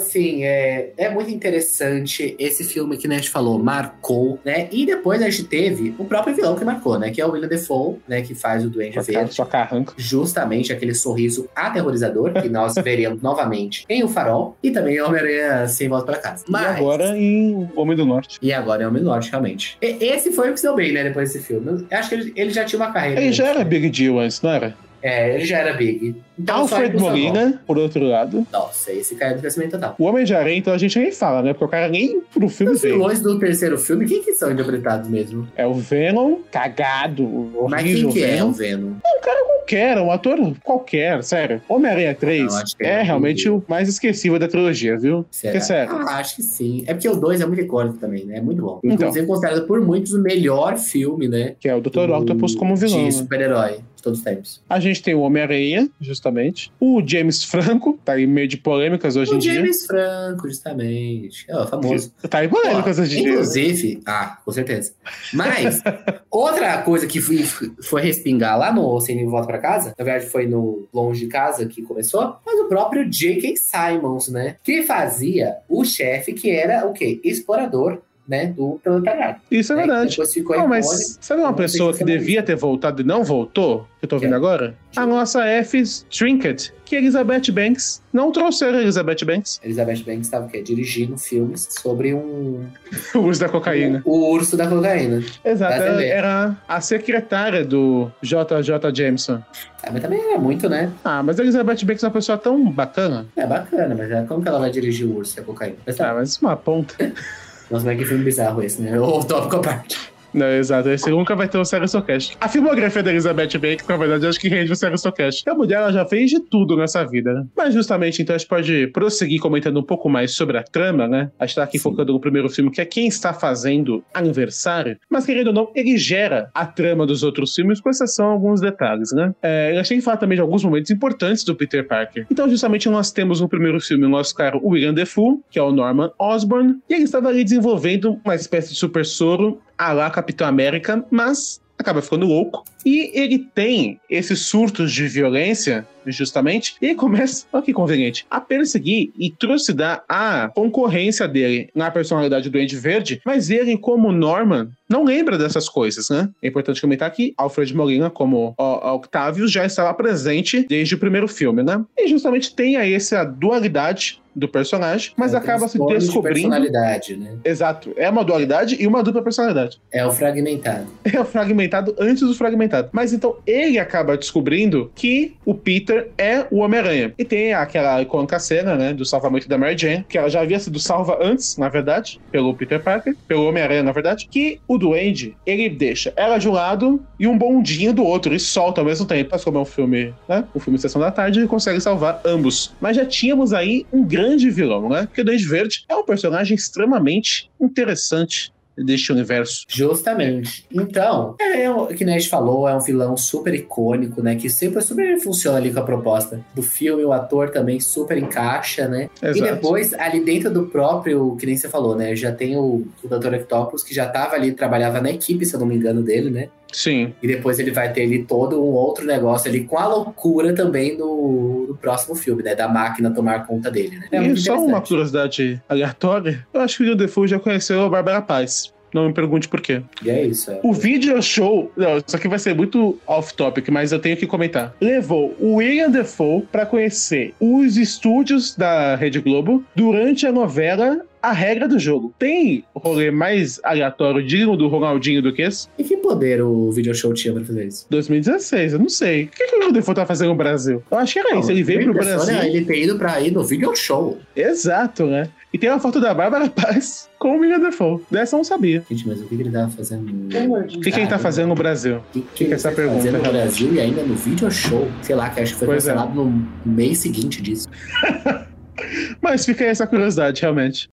Assim, 0.01 0.43
é, 0.43 0.91
é 0.98 1.10
muito 1.10 1.31
interessante 1.31 2.36
esse 2.38 2.63
filme 2.63 2.98
que 2.98 3.08
né, 3.08 3.15
a 3.15 3.17
gente 3.17 3.29
falou, 3.29 3.58
marcou, 3.60 4.39
né? 4.43 4.67
E 4.72 4.86
depois 4.86 5.22
a 5.22 5.29
gente 5.29 5.46
teve 5.46 5.96
o 5.98 6.05
próprio 6.05 6.36
vilão 6.36 6.55
que 6.55 6.63
marcou, 6.63 7.00
né? 7.00 7.12
Que 7.12 7.22
é 7.22 7.25
o 7.25 7.31
William 7.31 7.48
Defoe, 7.48 7.98
né? 8.08 8.22
Que 8.22 8.36
faz 8.36 8.65
o 8.65 8.70
Duende 8.70 8.96
cara, 8.96 9.05
Verde. 9.05 9.34
sua 9.34 9.46
carranca. 9.46 9.93
Justamente 9.98 10.72
aquele 10.72 10.93
sorriso 10.93 11.50
aterrorizador 11.55 12.34
que 12.41 12.50
nós 12.50 12.75
veremos 12.84 13.22
novamente 13.22 13.86
em 13.89 14.03
O 14.03 14.08
Farol 14.08 14.58
e 14.62 14.72
também 14.72 14.96
em 14.96 15.01
Homem-Aranha 15.01 15.67
Sem 15.67 15.88
Volta 15.88 16.05
Pra 16.05 16.17
Casa. 16.17 16.46
Mas... 16.48 16.63
E 16.63 16.65
agora 16.79 17.17
em 17.17 17.70
Homem 17.75 17.96
do 17.96 18.05
Norte. 18.05 18.38
E 18.41 18.51
agora 18.53 18.84
é 18.84 18.88
o 18.88 18.91
Norte, 18.91 19.29
realmente. 19.29 19.77
E- 19.81 19.98
esse 20.01 20.31
foi 20.31 20.50
o 20.50 20.53
que 20.53 20.60
se 20.60 20.65
deu 20.65 20.75
bem, 20.75 20.91
né? 20.91 21.03
Depois 21.03 21.31
desse 21.31 21.46
filme. 21.46 21.86
Eu 21.89 21.98
acho 21.98 22.10
que 22.10 22.15
ele, 22.15 22.34
ele 22.36 22.51
já 22.51 22.65
tinha 22.65 22.79
uma 22.79 22.91
carreira. 22.91 23.22
Ele 23.22 23.34
já 23.34 23.48
era? 23.48 23.63
Big 23.63 23.89
Deal 23.89 24.20
antes, 24.20 24.41
não 24.41 24.51
era? 24.51 24.75
É, 25.01 25.36
ele 25.36 25.46
já 25.46 25.58
era 25.60 25.74
big. 25.74 26.15
Então, 26.39 26.58
Alfred. 26.58 26.98
Molina, 26.98 27.62
por 27.67 27.77
outro 27.77 28.03
lado. 28.03 28.46
Nossa, 28.51 28.91
esse 28.91 29.15
caiu 29.15 29.36
do 29.36 29.41
crescimento 29.41 29.72
total. 29.72 29.96
O 30.00 30.05
Homem 30.05 30.24
de 30.24 30.34
Aranha, 30.34 30.58
então 30.58 30.74
a 30.74 30.77
gente 30.77 30.98
nem 30.98 31.12
fala, 31.12 31.41
né? 31.43 31.53
Porque 31.53 31.65
o 31.65 31.67
cara 31.67 31.88
nem 31.88 32.20
pro 32.34 32.50
filme 32.50 32.74
Os 32.74 32.81
veio. 32.81 32.96
vilões 32.96 33.20
do 33.22 33.38
terceiro 33.38 33.77
filme, 33.77 34.05
quem 34.08 34.24
que 34.24 34.34
são 34.34 34.51
interpretados 34.51 35.08
mesmo? 35.08 35.48
É 35.55 35.67
o 35.67 35.74
Venom, 35.74 36.38
cagado, 36.51 37.27
Mas 37.70 37.84
quem 37.84 38.10
que 38.10 38.24
é 38.24 38.43
o 38.43 38.51
Venom. 38.51 38.51
Venom? 38.53 38.93
Qualquer, 39.24 39.98
um 40.00 40.12
ator 40.12 40.38
qualquer, 40.63 41.24
sério. 41.24 41.62
Homem-Aranha 41.70 42.13
3 42.15 42.46
Não, 42.51 42.60
é 42.81 43.01
é 43.01 43.01
realmente 43.03 43.48
o 43.50 43.63
mais 43.67 43.88
esquecível 43.88 44.38
da 44.39 44.48
trilogia, 44.48 44.98
viu? 44.98 45.25
Será? 45.31 45.53
Porque, 45.53 45.65
sério. 45.65 45.96
Ah, 46.08 46.17
acho 46.17 46.36
que 46.36 46.43
sim. 46.43 46.84
É 46.88 46.93
porque 46.93 47.08
o 47.08 47.15
2 47.15 47.39
é 47.41 47.46
muito 47.46 47.62
icônico 47.62 47.98
também, 47.98 48.25
né? 48.25 48.38
É 48.38 48.41
muito 48.41 48.62
bom. 48.62 48.79
Então. 48.84 48.96
Inclusive 48.96 49.25
considerado 49.27 49.65
por 49.67 49.79
muitos 49.79 50.13
o 50.13 50.22
melhor 50.22 50.77
filme, 50.77 51.27
né? 51.27 51.53
Que 51.60 51.70
é 51.70 51.75
o 51.75 51.79
Dr. 51.81 51.89
do- 52.08 52.13
Octopus 52.13 52.55
como 52.55 52.75
vilão. 52.75 52.98
De 53.00 53.05
né? 53.05 53.12
super-herói. 53.12 53.75
De 54.01 54.03
todos 54.03 54.20
os 54.20 54.25
tempos. 54.25 54.62
A 54.67 54.79
gente 54.79 55.01
tem 55.01 55.13
o 55.13 55.22
Homem-Aranha, 55.22 55.89
justamente. 56.01 56.72
O 56.79 57.01
James 57.05 57.43
Franco, 57.43 58.00
tá 58.03 58.20
em 58.20 58.25
meio 58.25 58.48
de 58.48 58.58
polêmicas 58.58 59.15
hoje 59.15 59.31
o 59.31 59.36
em 59.36 59.39
dia. 59.39 59.53
James 59.53 59.86
Franco, 59.86 60.48
justamente. 60.50 61.46
É, 61.48 61.58
o 61.58 61.67
famoso. 61.67 62.12
Tá 62.29 62.43
em 62.43 62.50
polêmicas 62.50 63.00
hoje 63.00 63.20
em 63.20 63.24
dia. 63.24 63.31
Inclusive, 63.34 64.01
ah, 64.05 64.38
com 64.43 64.51
certeza. 64.51 64.93
Mas, 65.34 65.81
outra 66.29 66.81
coisa 66.81 67.05
que 67.05 67.22
foi, 67.22 67.43
foi 67.81 68.01
respingar 68.01 68.58
lá 68.58 68.74
no 68.74 69.00
Sem 69.00 69.15
Nem 69.15 69.27
Volta 69.27 69.48
Pra 69.48 69.60
Casa, 69.60 69.93
na 69.98 70.03
verdade 70.03 70.29
foi 70.29 70.48
no 70.48 70.88
Longe 70.93 71.22
de 71.22 71.27
Casa 71.27 71.65
que 71.65 71.81
começou, 71.81 72.38
mas 72.46 72.60
o 72.60 72.65
próprio 72.65 73.10
J.K. 73.10 73.55
Simons, 73.58 74.27
né? 74.29 74.55
Que 74.63 74.81
fazia 74.84 75.58
o 75.70 75.86
chefe 75.86 76.34
que 76.34 76.50
era 76.50 76.88
o 76.88 76.93
quê? 76.93 77.20
Explorador, 77.24 78.01
né? 78.28 78.48
Do 78.48 78.80
proletariado. 78.84 79.40
Isso 79.50 79.74
é 79.74 79.75
né? 79.75 79.82
verdade. 79.84 80.18
Não, 80.50 80.68
mas 80.68 81.18
sabe 81.20 81.42
uma 81.42 81.54
pessoa 81.54 81.94
que 81.94 82.04
devia 82.04 82.42
ter 82.44 82.56
voltado 82.56 83.01
e 83.01 83.06
não 83.06 83.24
voltou? 83.24 83.88
Que 84.00 84.06
eu 84.06 84.10
tô 84.10 84.16
ouvindo 84.16 84.30
Quem? 84.30 84.38
agora? 84.38 84.75
A 84.96 85.06
nossa 85.06 85.46
F 85.46 85.84
Trinket, 86.10 86.72
que 86.86 86.96
é 86.96 87.00
Elizabeth 87.00 87.51
Banks. 87.51 88.01
Não 88.12 88.32
trouxeram 88.32 88.80
Elizabeth 88.80 89.24
Banks. 89.25 89.60
Elizabeth 89.63 90.04
Banks 90.04 90.28
estava 90.28 90.46
o 90.46 90.50
quê? 90.50 90.62
Dirigindo 90.62 91.18
filmes 91.18 91.68
sobre 91.70 92.13
um. 92.13 92.66
O 93.16 93.20
uso 93.20 93.40
da 93.40 93.50
cocaína. 93.50 94.01
O 94.06 94.32
urso 94.32 94.58
da 94.58 94.68
cocaína. 94.68 95.24
Exato, 95.44 95.74
ela 95.74 96.04
era 96.04 96.58
a 96.68 96.82
secretária 96.82 97.63
do 97.63 98.12
JJ 98.22 98.94
Jameson. 98.94 99.42
Ah, 99.84 99.90
mas 99.92 100.01
também 100.01 100.20
era 100.20 100.40
muito, 100.40 100.70
né? 100.70 100.92
Ah, 101.04 101.22
mas 101.22 101.40
a 101.40 101.44
Elizabeth 101.44 101.86
Banks 101.86 102.04
é 102.04 102.08
uma 102.08 102.13
pessoa 102.13 102.38
tão 102.38 102.72
bacana. 102.72 103.25
É 103.36 103.46
bacana, 103.46 103.96
mas 103.96 104.12
é, 104.12 104.24
como 104.24 104.42
que 104.42 104.48
ela 104.48 104.60
vai 104.60 104.72
dirigir 104.72 105.08
o 105.08 105.16
urso 105.18 105.38
e 105.38 105.42
a 105.42 105.44
cocaína? 105.44 105.78
Mas 105.86 105.96
tá. 105.96 106.12
Ah, 106.12 106.13
mas 106.16 106.38
uma 106.42 106.56
ponta. 106.56 106.96
Nós 107.72 107.84
como 107.84 107.94
é 107.94 107.96
que 107.96 108.06
filme 108.06 108.25
bizarro 108.25 108.62
esse, 108.62 108.82
né? 108.82 109.00
Ou 109.00 109.24
Top 109.24 109.50
Copart. 109.50 110.11
Não, 110.34 110.48
exato. 110.48 110.90
Esse 110.90 111.10
nunca 111.10 111.36
vai 111.36 111.48
ter 111.48 111.58
um 111.58 111.66
Sério 111.66 111.88
Socast. 111.88 112.38
A 112.40 112.48
filmografia 112.48 113.04
da 113.04 113.12
Elizabeth 113.12 113.58
Banks, 113.60 113.88
na 113.88 113.98
verdade, 113.98 114.26
eu 114.26 114.30
acho 114.30 114.40
que 114.40 114.48
rende 114.48 114.72
o 114.72 114.76
Sério 114.76 114.98
Socast. 114.98 115.48
A 115.50 115.54
mulher, 115.54 115.76
ela 115.76 115.92
já 115.92 116.06
fez 116.06 116.30
de 116.30 116.40
tudo 116.40 116.78
nessa 116.78 117.04
vida, 117.06 117.34
né? 117.34 117.46
Mas 117.56 117.74
justamente, 117.74 118.22
então, 118.22 118.36
a 118.36 118.38
gente 118.38 118.48
pode 118.48 118.88
prosseguir 118.88 119.40
comentando 119.40 119.80
um 119.80 119.84
pouco 119.84 120.10
mais 120.10 120.34
sobre 120.34 120.58
a 120.58 120.64
trama, 120.64 121.08
né? 121.08 121.32
A 121.40 121.46
gente 121.46 121.56
tá 121.56 121.64
aqui 121.64 121.78
Sim. 121.78 121.84
focando 121.84 122.14
no 122.14 122.20
primeiro 122.20 122.50
filme, 122.50 122.72
que 122.72 122.82
é 122.82 122.86
quem 122.86 123.08
está 123.08 123.34
fazendo 123.34 124.04
aniversário. 124.14 124.98
Mas, 125.10 125.26
querendo 125.26 125.48
ou 125.48 125.54
não, 125.54 125.72
ele 125.76 125.98
gera 125.98 126.50
a 126.54 126.66
trama 126.66 127.06
dos 127.06 127.24
outros 127.24 127.54
filmes, 127.54 127.82
com 127.82 127.90
exceção 127.90 128.30
a 128.30 128.32
alguns 128.32 128.62
detalhes, 128.62 129.12
né? 129.12 129.34
É, 129.42 129.76
eu 129.76 129.82
achei 129.82 129.98
que 129.98 130.04
falar 130.04 130.18
também 130.18 130.36
de 130.36 130.42
alguns 130.42 130.64
momentos 130.64 130.92
importantes 130.92 131.44
do 131.44 131.56
Peter 131.56 131.86
Parker. 131.86 132.26
Então, 132.32 132.50
justamente, 132.50 132.90
nós 132.90 133.12
temos 133.12 133.42
no 133.42 133.50
primeiro 133.50 133.80
filme 133.80 134.06
o 134.06 134.10
nosso 134.10 134.34
cara, 134.36 134.58
o 134.58 134.70
William 134.70 134.94
Defoe, 134.94 135.40
que 135.50 135.60
é 135.60 135.62
o 135.62 135.72
Norman 135.72 136.12
Osborn, 136.18 136.80
e 136.90 136.94
ele 136.94 137.04
estava 137.04 137.30
ali 137.30 137.44
desenvolvendo 137.44 138.20
uma 138.24 138.36
espécie 138.36 138.70
de 138.70 138.76
super 138.76 139.06
soro 139.06 139.60
a 139.78 139.94
lá 139.94 140.12
Capitão 140.22 140.48
América, 140.48 141.04
mas 141.10 141.60
acaba 141.82 142.01
ficando 142.01 142.28
louco. 142.28 142.63
E 142.86 143.12
ele 143.13 143.40
tem 143.40 144.00
esses 144.10 144.48
surtos 144.48 144.92
de 144.92 145.08
violência, 145.08 145.86
justamente, 146.06 146.75
e 146.82 146.94
começa, 146.96 147.46
olha 147.51 147.63
que 147.63 147.74
conveniente, 147.74 148.25
a 148.30 148.40
perseguir 148.40 149.12
e 149.18 149.32
trucidar 149.32 150.04
a 150.08 150.50
concorrência 150.54 151.28
dele 151.28 151.70
na 151.75 151.92
personalidade 151.92 152.50
do 152.50 152.54
Duende 152.54 152.75
Verde, 152.78 153.22
mas 153.25 153.50
ele, 153.50 153.78
como 153.78 154.12
Norman, 154.12 154.70
não 154.88 155.04
lembra 155.04 155.38
dessas 155.38 155.68
coisas, 155.68 156.10
né? 156.10 156.30
É 156.42 156.48
importante 156.48 156.82
comentar 156.82 157.12
que 157.12 157.34
Alfred 157.38 157.75
Molina, 157.75 158.10
como 158.10 158.56
Octavius, 158.58 159.51
já 159.51 159.66
estava 159.66 159.94
presente 159.94 160.66
desde 160.68 160.96
o 160.96 161.00
primeiro 161.00 161.28
filme, 161.28 161.63
né? 161.63 161.84
E 161.98 162.08
justamente 162.08 162.56
tem 162.56 162.78
aí 162.78 162.94
essa 162.94 163.24
dualidade 163.24 164.22
do 164.36 164.48
personagem, 164.48 165.12
mas 165.18 165.34
É, 165.34 165.38
acaba 165.38 165.68
se 165.68 165.74
transtorno 165.78 166.00
de 166.00 166.06
descobrindo. 166.06 166.50
personalidade, 166.50 167.16
né? 167.18 167.32
Exato, 167.44 167.92
é 167.96 168.10
uma 168.10 168.24
dualidade 168.24 168.78
e 168.80 168.88
uma 168.88 169.04
dupla 169.04 169.22
personalidade. 169.22 169.80
É 169.92 170.06
o 170.06 170.12
fragmentado. 170.12 170.88
É 171.14 171.20
o 171.20 171.26
fragmentado 171.26 171.96
antes 172.00 172.22
do 172.26 172.34
fragmentado. 172.34 172.90
Mas 172.94 173.12
então 173.14 173.36
ele 173.46 173.78
acaba 173.78 174.16
descobrindo 174.18 174.92
que 174.96 175.36
o 175.46 175.54
Peter 175.54 176.10
é 176.18 176.46
o 176.50 176.58
Homem-Aranha. 176.60 177.14
E 177.18 177.26
tem 177.26 177.54
aquela 177.54 178.02
icônica 178.02 178.40
cena, 178.40 178.76
né, 178.76 178.94
do 178.94 179.04
salvamento 179.06 179.48
da 179.50 179.58
Mary 179.58 179.78
Jane, 179.78 180.06
que 180.08 180.18
ela 180.18 180.30
já 180.30 180.42
havia 180.42 180.60
sido 180.60 180.80
salva 180.80 181.18
antes, 181.22 181.58
na 181.58 181.68
verdade, 181.70 182.20
pelo 182.32 182.54
Peter 182.54 182.80
Parker, 182.82 183.16
pelo 183.28 183.46
Homem-Aranha, 183.48 183.84
na 183.84 183.92
verdade, 183.92 184.28
que 184.32 184.60
o 184.68 184.78
Duende, 184.78 185.36
ele 185.46 185.70
deixa 185.70 186.14
ela 186.16 186.38
de 186.38 186.48
um 186.48 186.54
lado 186.54 187.04
e 187.20 187.28
um 187.28 187.38
bondinho 187.38 187.94
do 187.94 188.04
outro, 188.04 188.34
e 188.34 188.40
solta 188.40 188.80
ao 188.82 188.86
mesmo 188.86 189.06
tempo. 189.06 189.30
Mas 189.32 189.44
como 189.44 189.58
é 189.58 189.62
um 189.62 189.66
filme, 189.66 190.14
né, 190.30 190.46
um 190.56 190.60
filme 190.60 190.80
Sessão 190.80 191.02
da 191.02 191.12
Tarde, 191.12 191.40
ele 191.40 191.48
consegue 191.48 191.80
salvar 191.82 192.22
ambos. 192.26 192.74
Mas 192.80 192.96
já 192.96 193.06
tínhamos 193.06 193.52
aí 193.54 193.86
um 193.92 194.04
grande 194.04 194.21
vilão, 194.50 194.90
né, 194.90 195.06
porque 195.06 195.22
o 195.22 195.25
Duende 195.25 195.46
Verde 195.46 195.86
é 195.88 195.96
um 195.96 196.04
personagem 196.04 196.56
extremamente 196.56 197.50
interessante 197.60 198.51
deste 198.78 199.12
universo. 199.12 199.66
Justamente. 199.68 200.66
Então, 200.72 201.36
é, 201.40 201.70
o 201.70 201.88
que 201.88 202.04
a 202.04 202.08
gente 202.08 202.30
falou, 202.30 202.68
é 202.68 202.75
um 202.75 202.80
vilão 202.80 203.16
super 203.18 203.54
icônico, 203.54 204.22
né? 204.22 204.36
Que 204.36 204.50
sempre 204.50 204.82
super 204.82 205.20
funciona 205.20 205.58
ali 205.58 205.72
com 205.72 205.80
a 205.80 205.84
proposta 205.84 206.44
do 206.54 206.62
filme, 206.62 207.04
o 207.04 207.12
ator 207.12 207.50
também 207.50 207.80
super 207.80 208.18
encaixa, 208.18 208.88
né? 208.88 209.10
E 209.22 209.28
Exato. 209.28 209.56
depois, 209.56 209.94
ali 209.94 210.24
dentro 210.24 210.51
do 210.51 210.68
próprio, 210.68 211.36
que 211.36 211.46
nem 211.46 211.58
você 211.58 211.70
falou, 211.70 211.96
né? 211.96 212.16
Já 212.16 212.32
tem 212.32 212.56
o, 212.56 212.88
o 213.04 213.08
Dr. 213.08 213.36
Octopus, 213.36 213.84
que 213.84 213.94
já 213.94 214.07
tava 214.07 214.36
ali, 214.36 214.51
trabalhava 214.51 215.01
na 215.01 215.12
equipe, 215.12 215.46
se 215.46 215.53
eu 215.53 215.60
não 215.60 215.68
me 215.68 215.75
engano, 215.75 216.01
dele, 216.01 216.29
né? 216.29 216.50
Sim. 216.72 217.14
E 217.22 217.27
depois 217.27 217.60
ele 217.60 217.72
vai 217.72 217.92
ter 217.92 218.03
ali 218.03 218.24
todo 218.24 218.62
um 218.62 218.70
outro 218.70 219.05
negócio 219.05 219.50
ali, 219.50 219.64
com 219.64 219.77
a 219.77 219.88
loucura 219.88 220.53
também 220.53 220.98
no, 220.98 221.68
no 221.70 221.75
próximo 221.75 222.16
filme, 222.16 222.44
né? 222.44 222.55
Da 222.55 222.68
máquina 222.68 223.12
tomar 223.12 223.46
conta 223.46 223.70
dele, 223.70 223.98
né? 223.98 224.07
É 224.12 224.18
e 224.18 224.22
muito 224.22 224.42
só 224.42 224.57
uma 224.57 224.81
curiosidade 224.81 225.62
aleatória, 225.68 226.46
eu 226.53 226.62
acho 226.62 226.77
que 226.77 226.90
o 226.90 226.96
Defoe 226.96 227.27
já 227.27 227.40
conheceu 227.40 227.81
a 227.84 227.90
Bárbara 227.90 228.22
Paz. 228.22 228.72
Não 228.94 229.07
me 229.07 229.14
pergunte 229.14 229.48
por 229.48 229.62
quê. 229.62 229.81
E 230.03 230.10
é 230.10 230.25
isso. 230.25 230.51
É. 230.51 230.60
O 230.64 230.74
video 230.74 231.22
show, 231.22 231.72
não, 231.77 231.98
isso 231.98 232.16
aqui 232.16 232.27
vai 232.27 232.40
ser 232.40 232.53
muito 232.53 232.98
off-topic, 233.07 233.70
mas 233.70 233.92
eu 233.92 234.00
tenho 234.00 234.18
que 234.18 234.27
comentar. 234.27 234.75
Levou 234.81 235.36
o 235.40 235.55
William 235.55 235.90
Defoe 235.90 236.42
pra 236.51 236.66
conhecer 236.66 237.34
os 237.40 237.77
estúdios 237.77 238.55
da 238.55 238.96
Rede 238.96 239.20
Globo 239.20 239.64
durante 239.75 240.27
a 240.27 240.31
novela 240.31 241.05
A 241.22 241.31
Regra 241.31 241.68
do 241.68 241.77
Jogo. 241.77 242.14
Tem 242.18 242.64
rolê 242.75 243.12
mais 243.12 243.60
aleatório 243.64 244.25
digno 244.25 244.57
do 244.57 244.68
Ronaldinho 244.68 245.22
do 245.22 245.31
que 245.31 245.42
esse? 245.44 245.68
E 245.77 245.84
que 245.84 245.98
poder 245.98 246.42
o 246.42 246.72
video 246.72 246.94
show 246.96 247.14
tinha 247.14 247.34
pra 247.34 247.44
fazer 247.44 247.68
isso? 247.68 247.86
2016, 247.90 248.74
eu 248.74 248.79
não 248.79 248.90
sei. 248.90 249.25
O 249.25 249.27
que, 249.27 249.48
que 249.48 249.55
o 249.55 249.72
Defoe 249.72 249.96
tá 249.96 250.05
fazendo 250.05 250.29
no 250.29 250.36
Brasil? 250.36 250.81
Eu 250.90 250.98
acho 250.98 251.14
que 251.14 251.20
era 251.20 251.38
isso. 251.38 251.51
Ele 251.51 251.64
veio 251.64 251.84
pro 251.84 251.94
Olha, 252.01 252.16
Brasil. 252.16 252.42
Ele 252.42 252.66
ter 252.66 252.84
ido 252.84 252.98
pra 252.98 253.22
ir 253.22 253.31
no 253.31 253.44
video 253.44 253.75
show. 253.75 254.18
Exato, 254.36 255.05
né? 255.05 255.29
E 255.53 255.57
tem 255.57 255.70
uma 255.70 255.79
foto 255.79 256.00
da 256.00 256.14
Bárbara 256.14 256.48
Paz 256.51 257.10
com 257.20 257.38
o 257.38 257.40
William 257.42 257.60
Defoe. 257.60 258.01
Dessa 258.10 258.36
eu 258.36 258.38
não 258.38 258.44
sabia. 258.44 258.84
Gente, 258.90 259.07
mas 259.07 259.22
o 259.22 259.25
que 259.25 259.36
que 259.36 259.44
ele 259.44 259.51
tava 259.51 259.70
fazendo? 259.70 260.10
O 260.10 260.68
que, 260.81 260.92
que 260.92 261.00
ele 261.00 261.07
tá 261.07 261.20
fazendo 261.20 261.50
no 261.50 261.55
Brasil? 261.55 261.98
O 262.16 262.22
que, 262.34 262.46
que 262.46 262.53
essa 262.53 262.70
tá 262.70 262.75
pergunta, 262.75 262.98
fazendo 263.00 263.18
no. 263.24 263.31
Brasil 263.31 263.74
e 263.74 263.79
ainda 263.79 264.01
no 264.03 264.16
video 264.16 264.50
show? 264.50 264.88
Sei 265.01 265.16
lá, 265.16 265.29
que 265.29 265.42
acho 265.42 265.53
que 265.53 265.60
foi 265.60 265.68
Pois 265.68 265.88
é. 265.88 265.94
cancelado 265.94 266.16
no 266.24 266.48
mês 266.66 267.00
seguinte 267.00 267.42
disso. 267.42 267.68
Mas 269.22 269.46
fica 269.46 269.64
aí 269.64 269.70
essa 269.70 269.86
curiosidade, 269.86 270.42
realmente. 270.42 270.90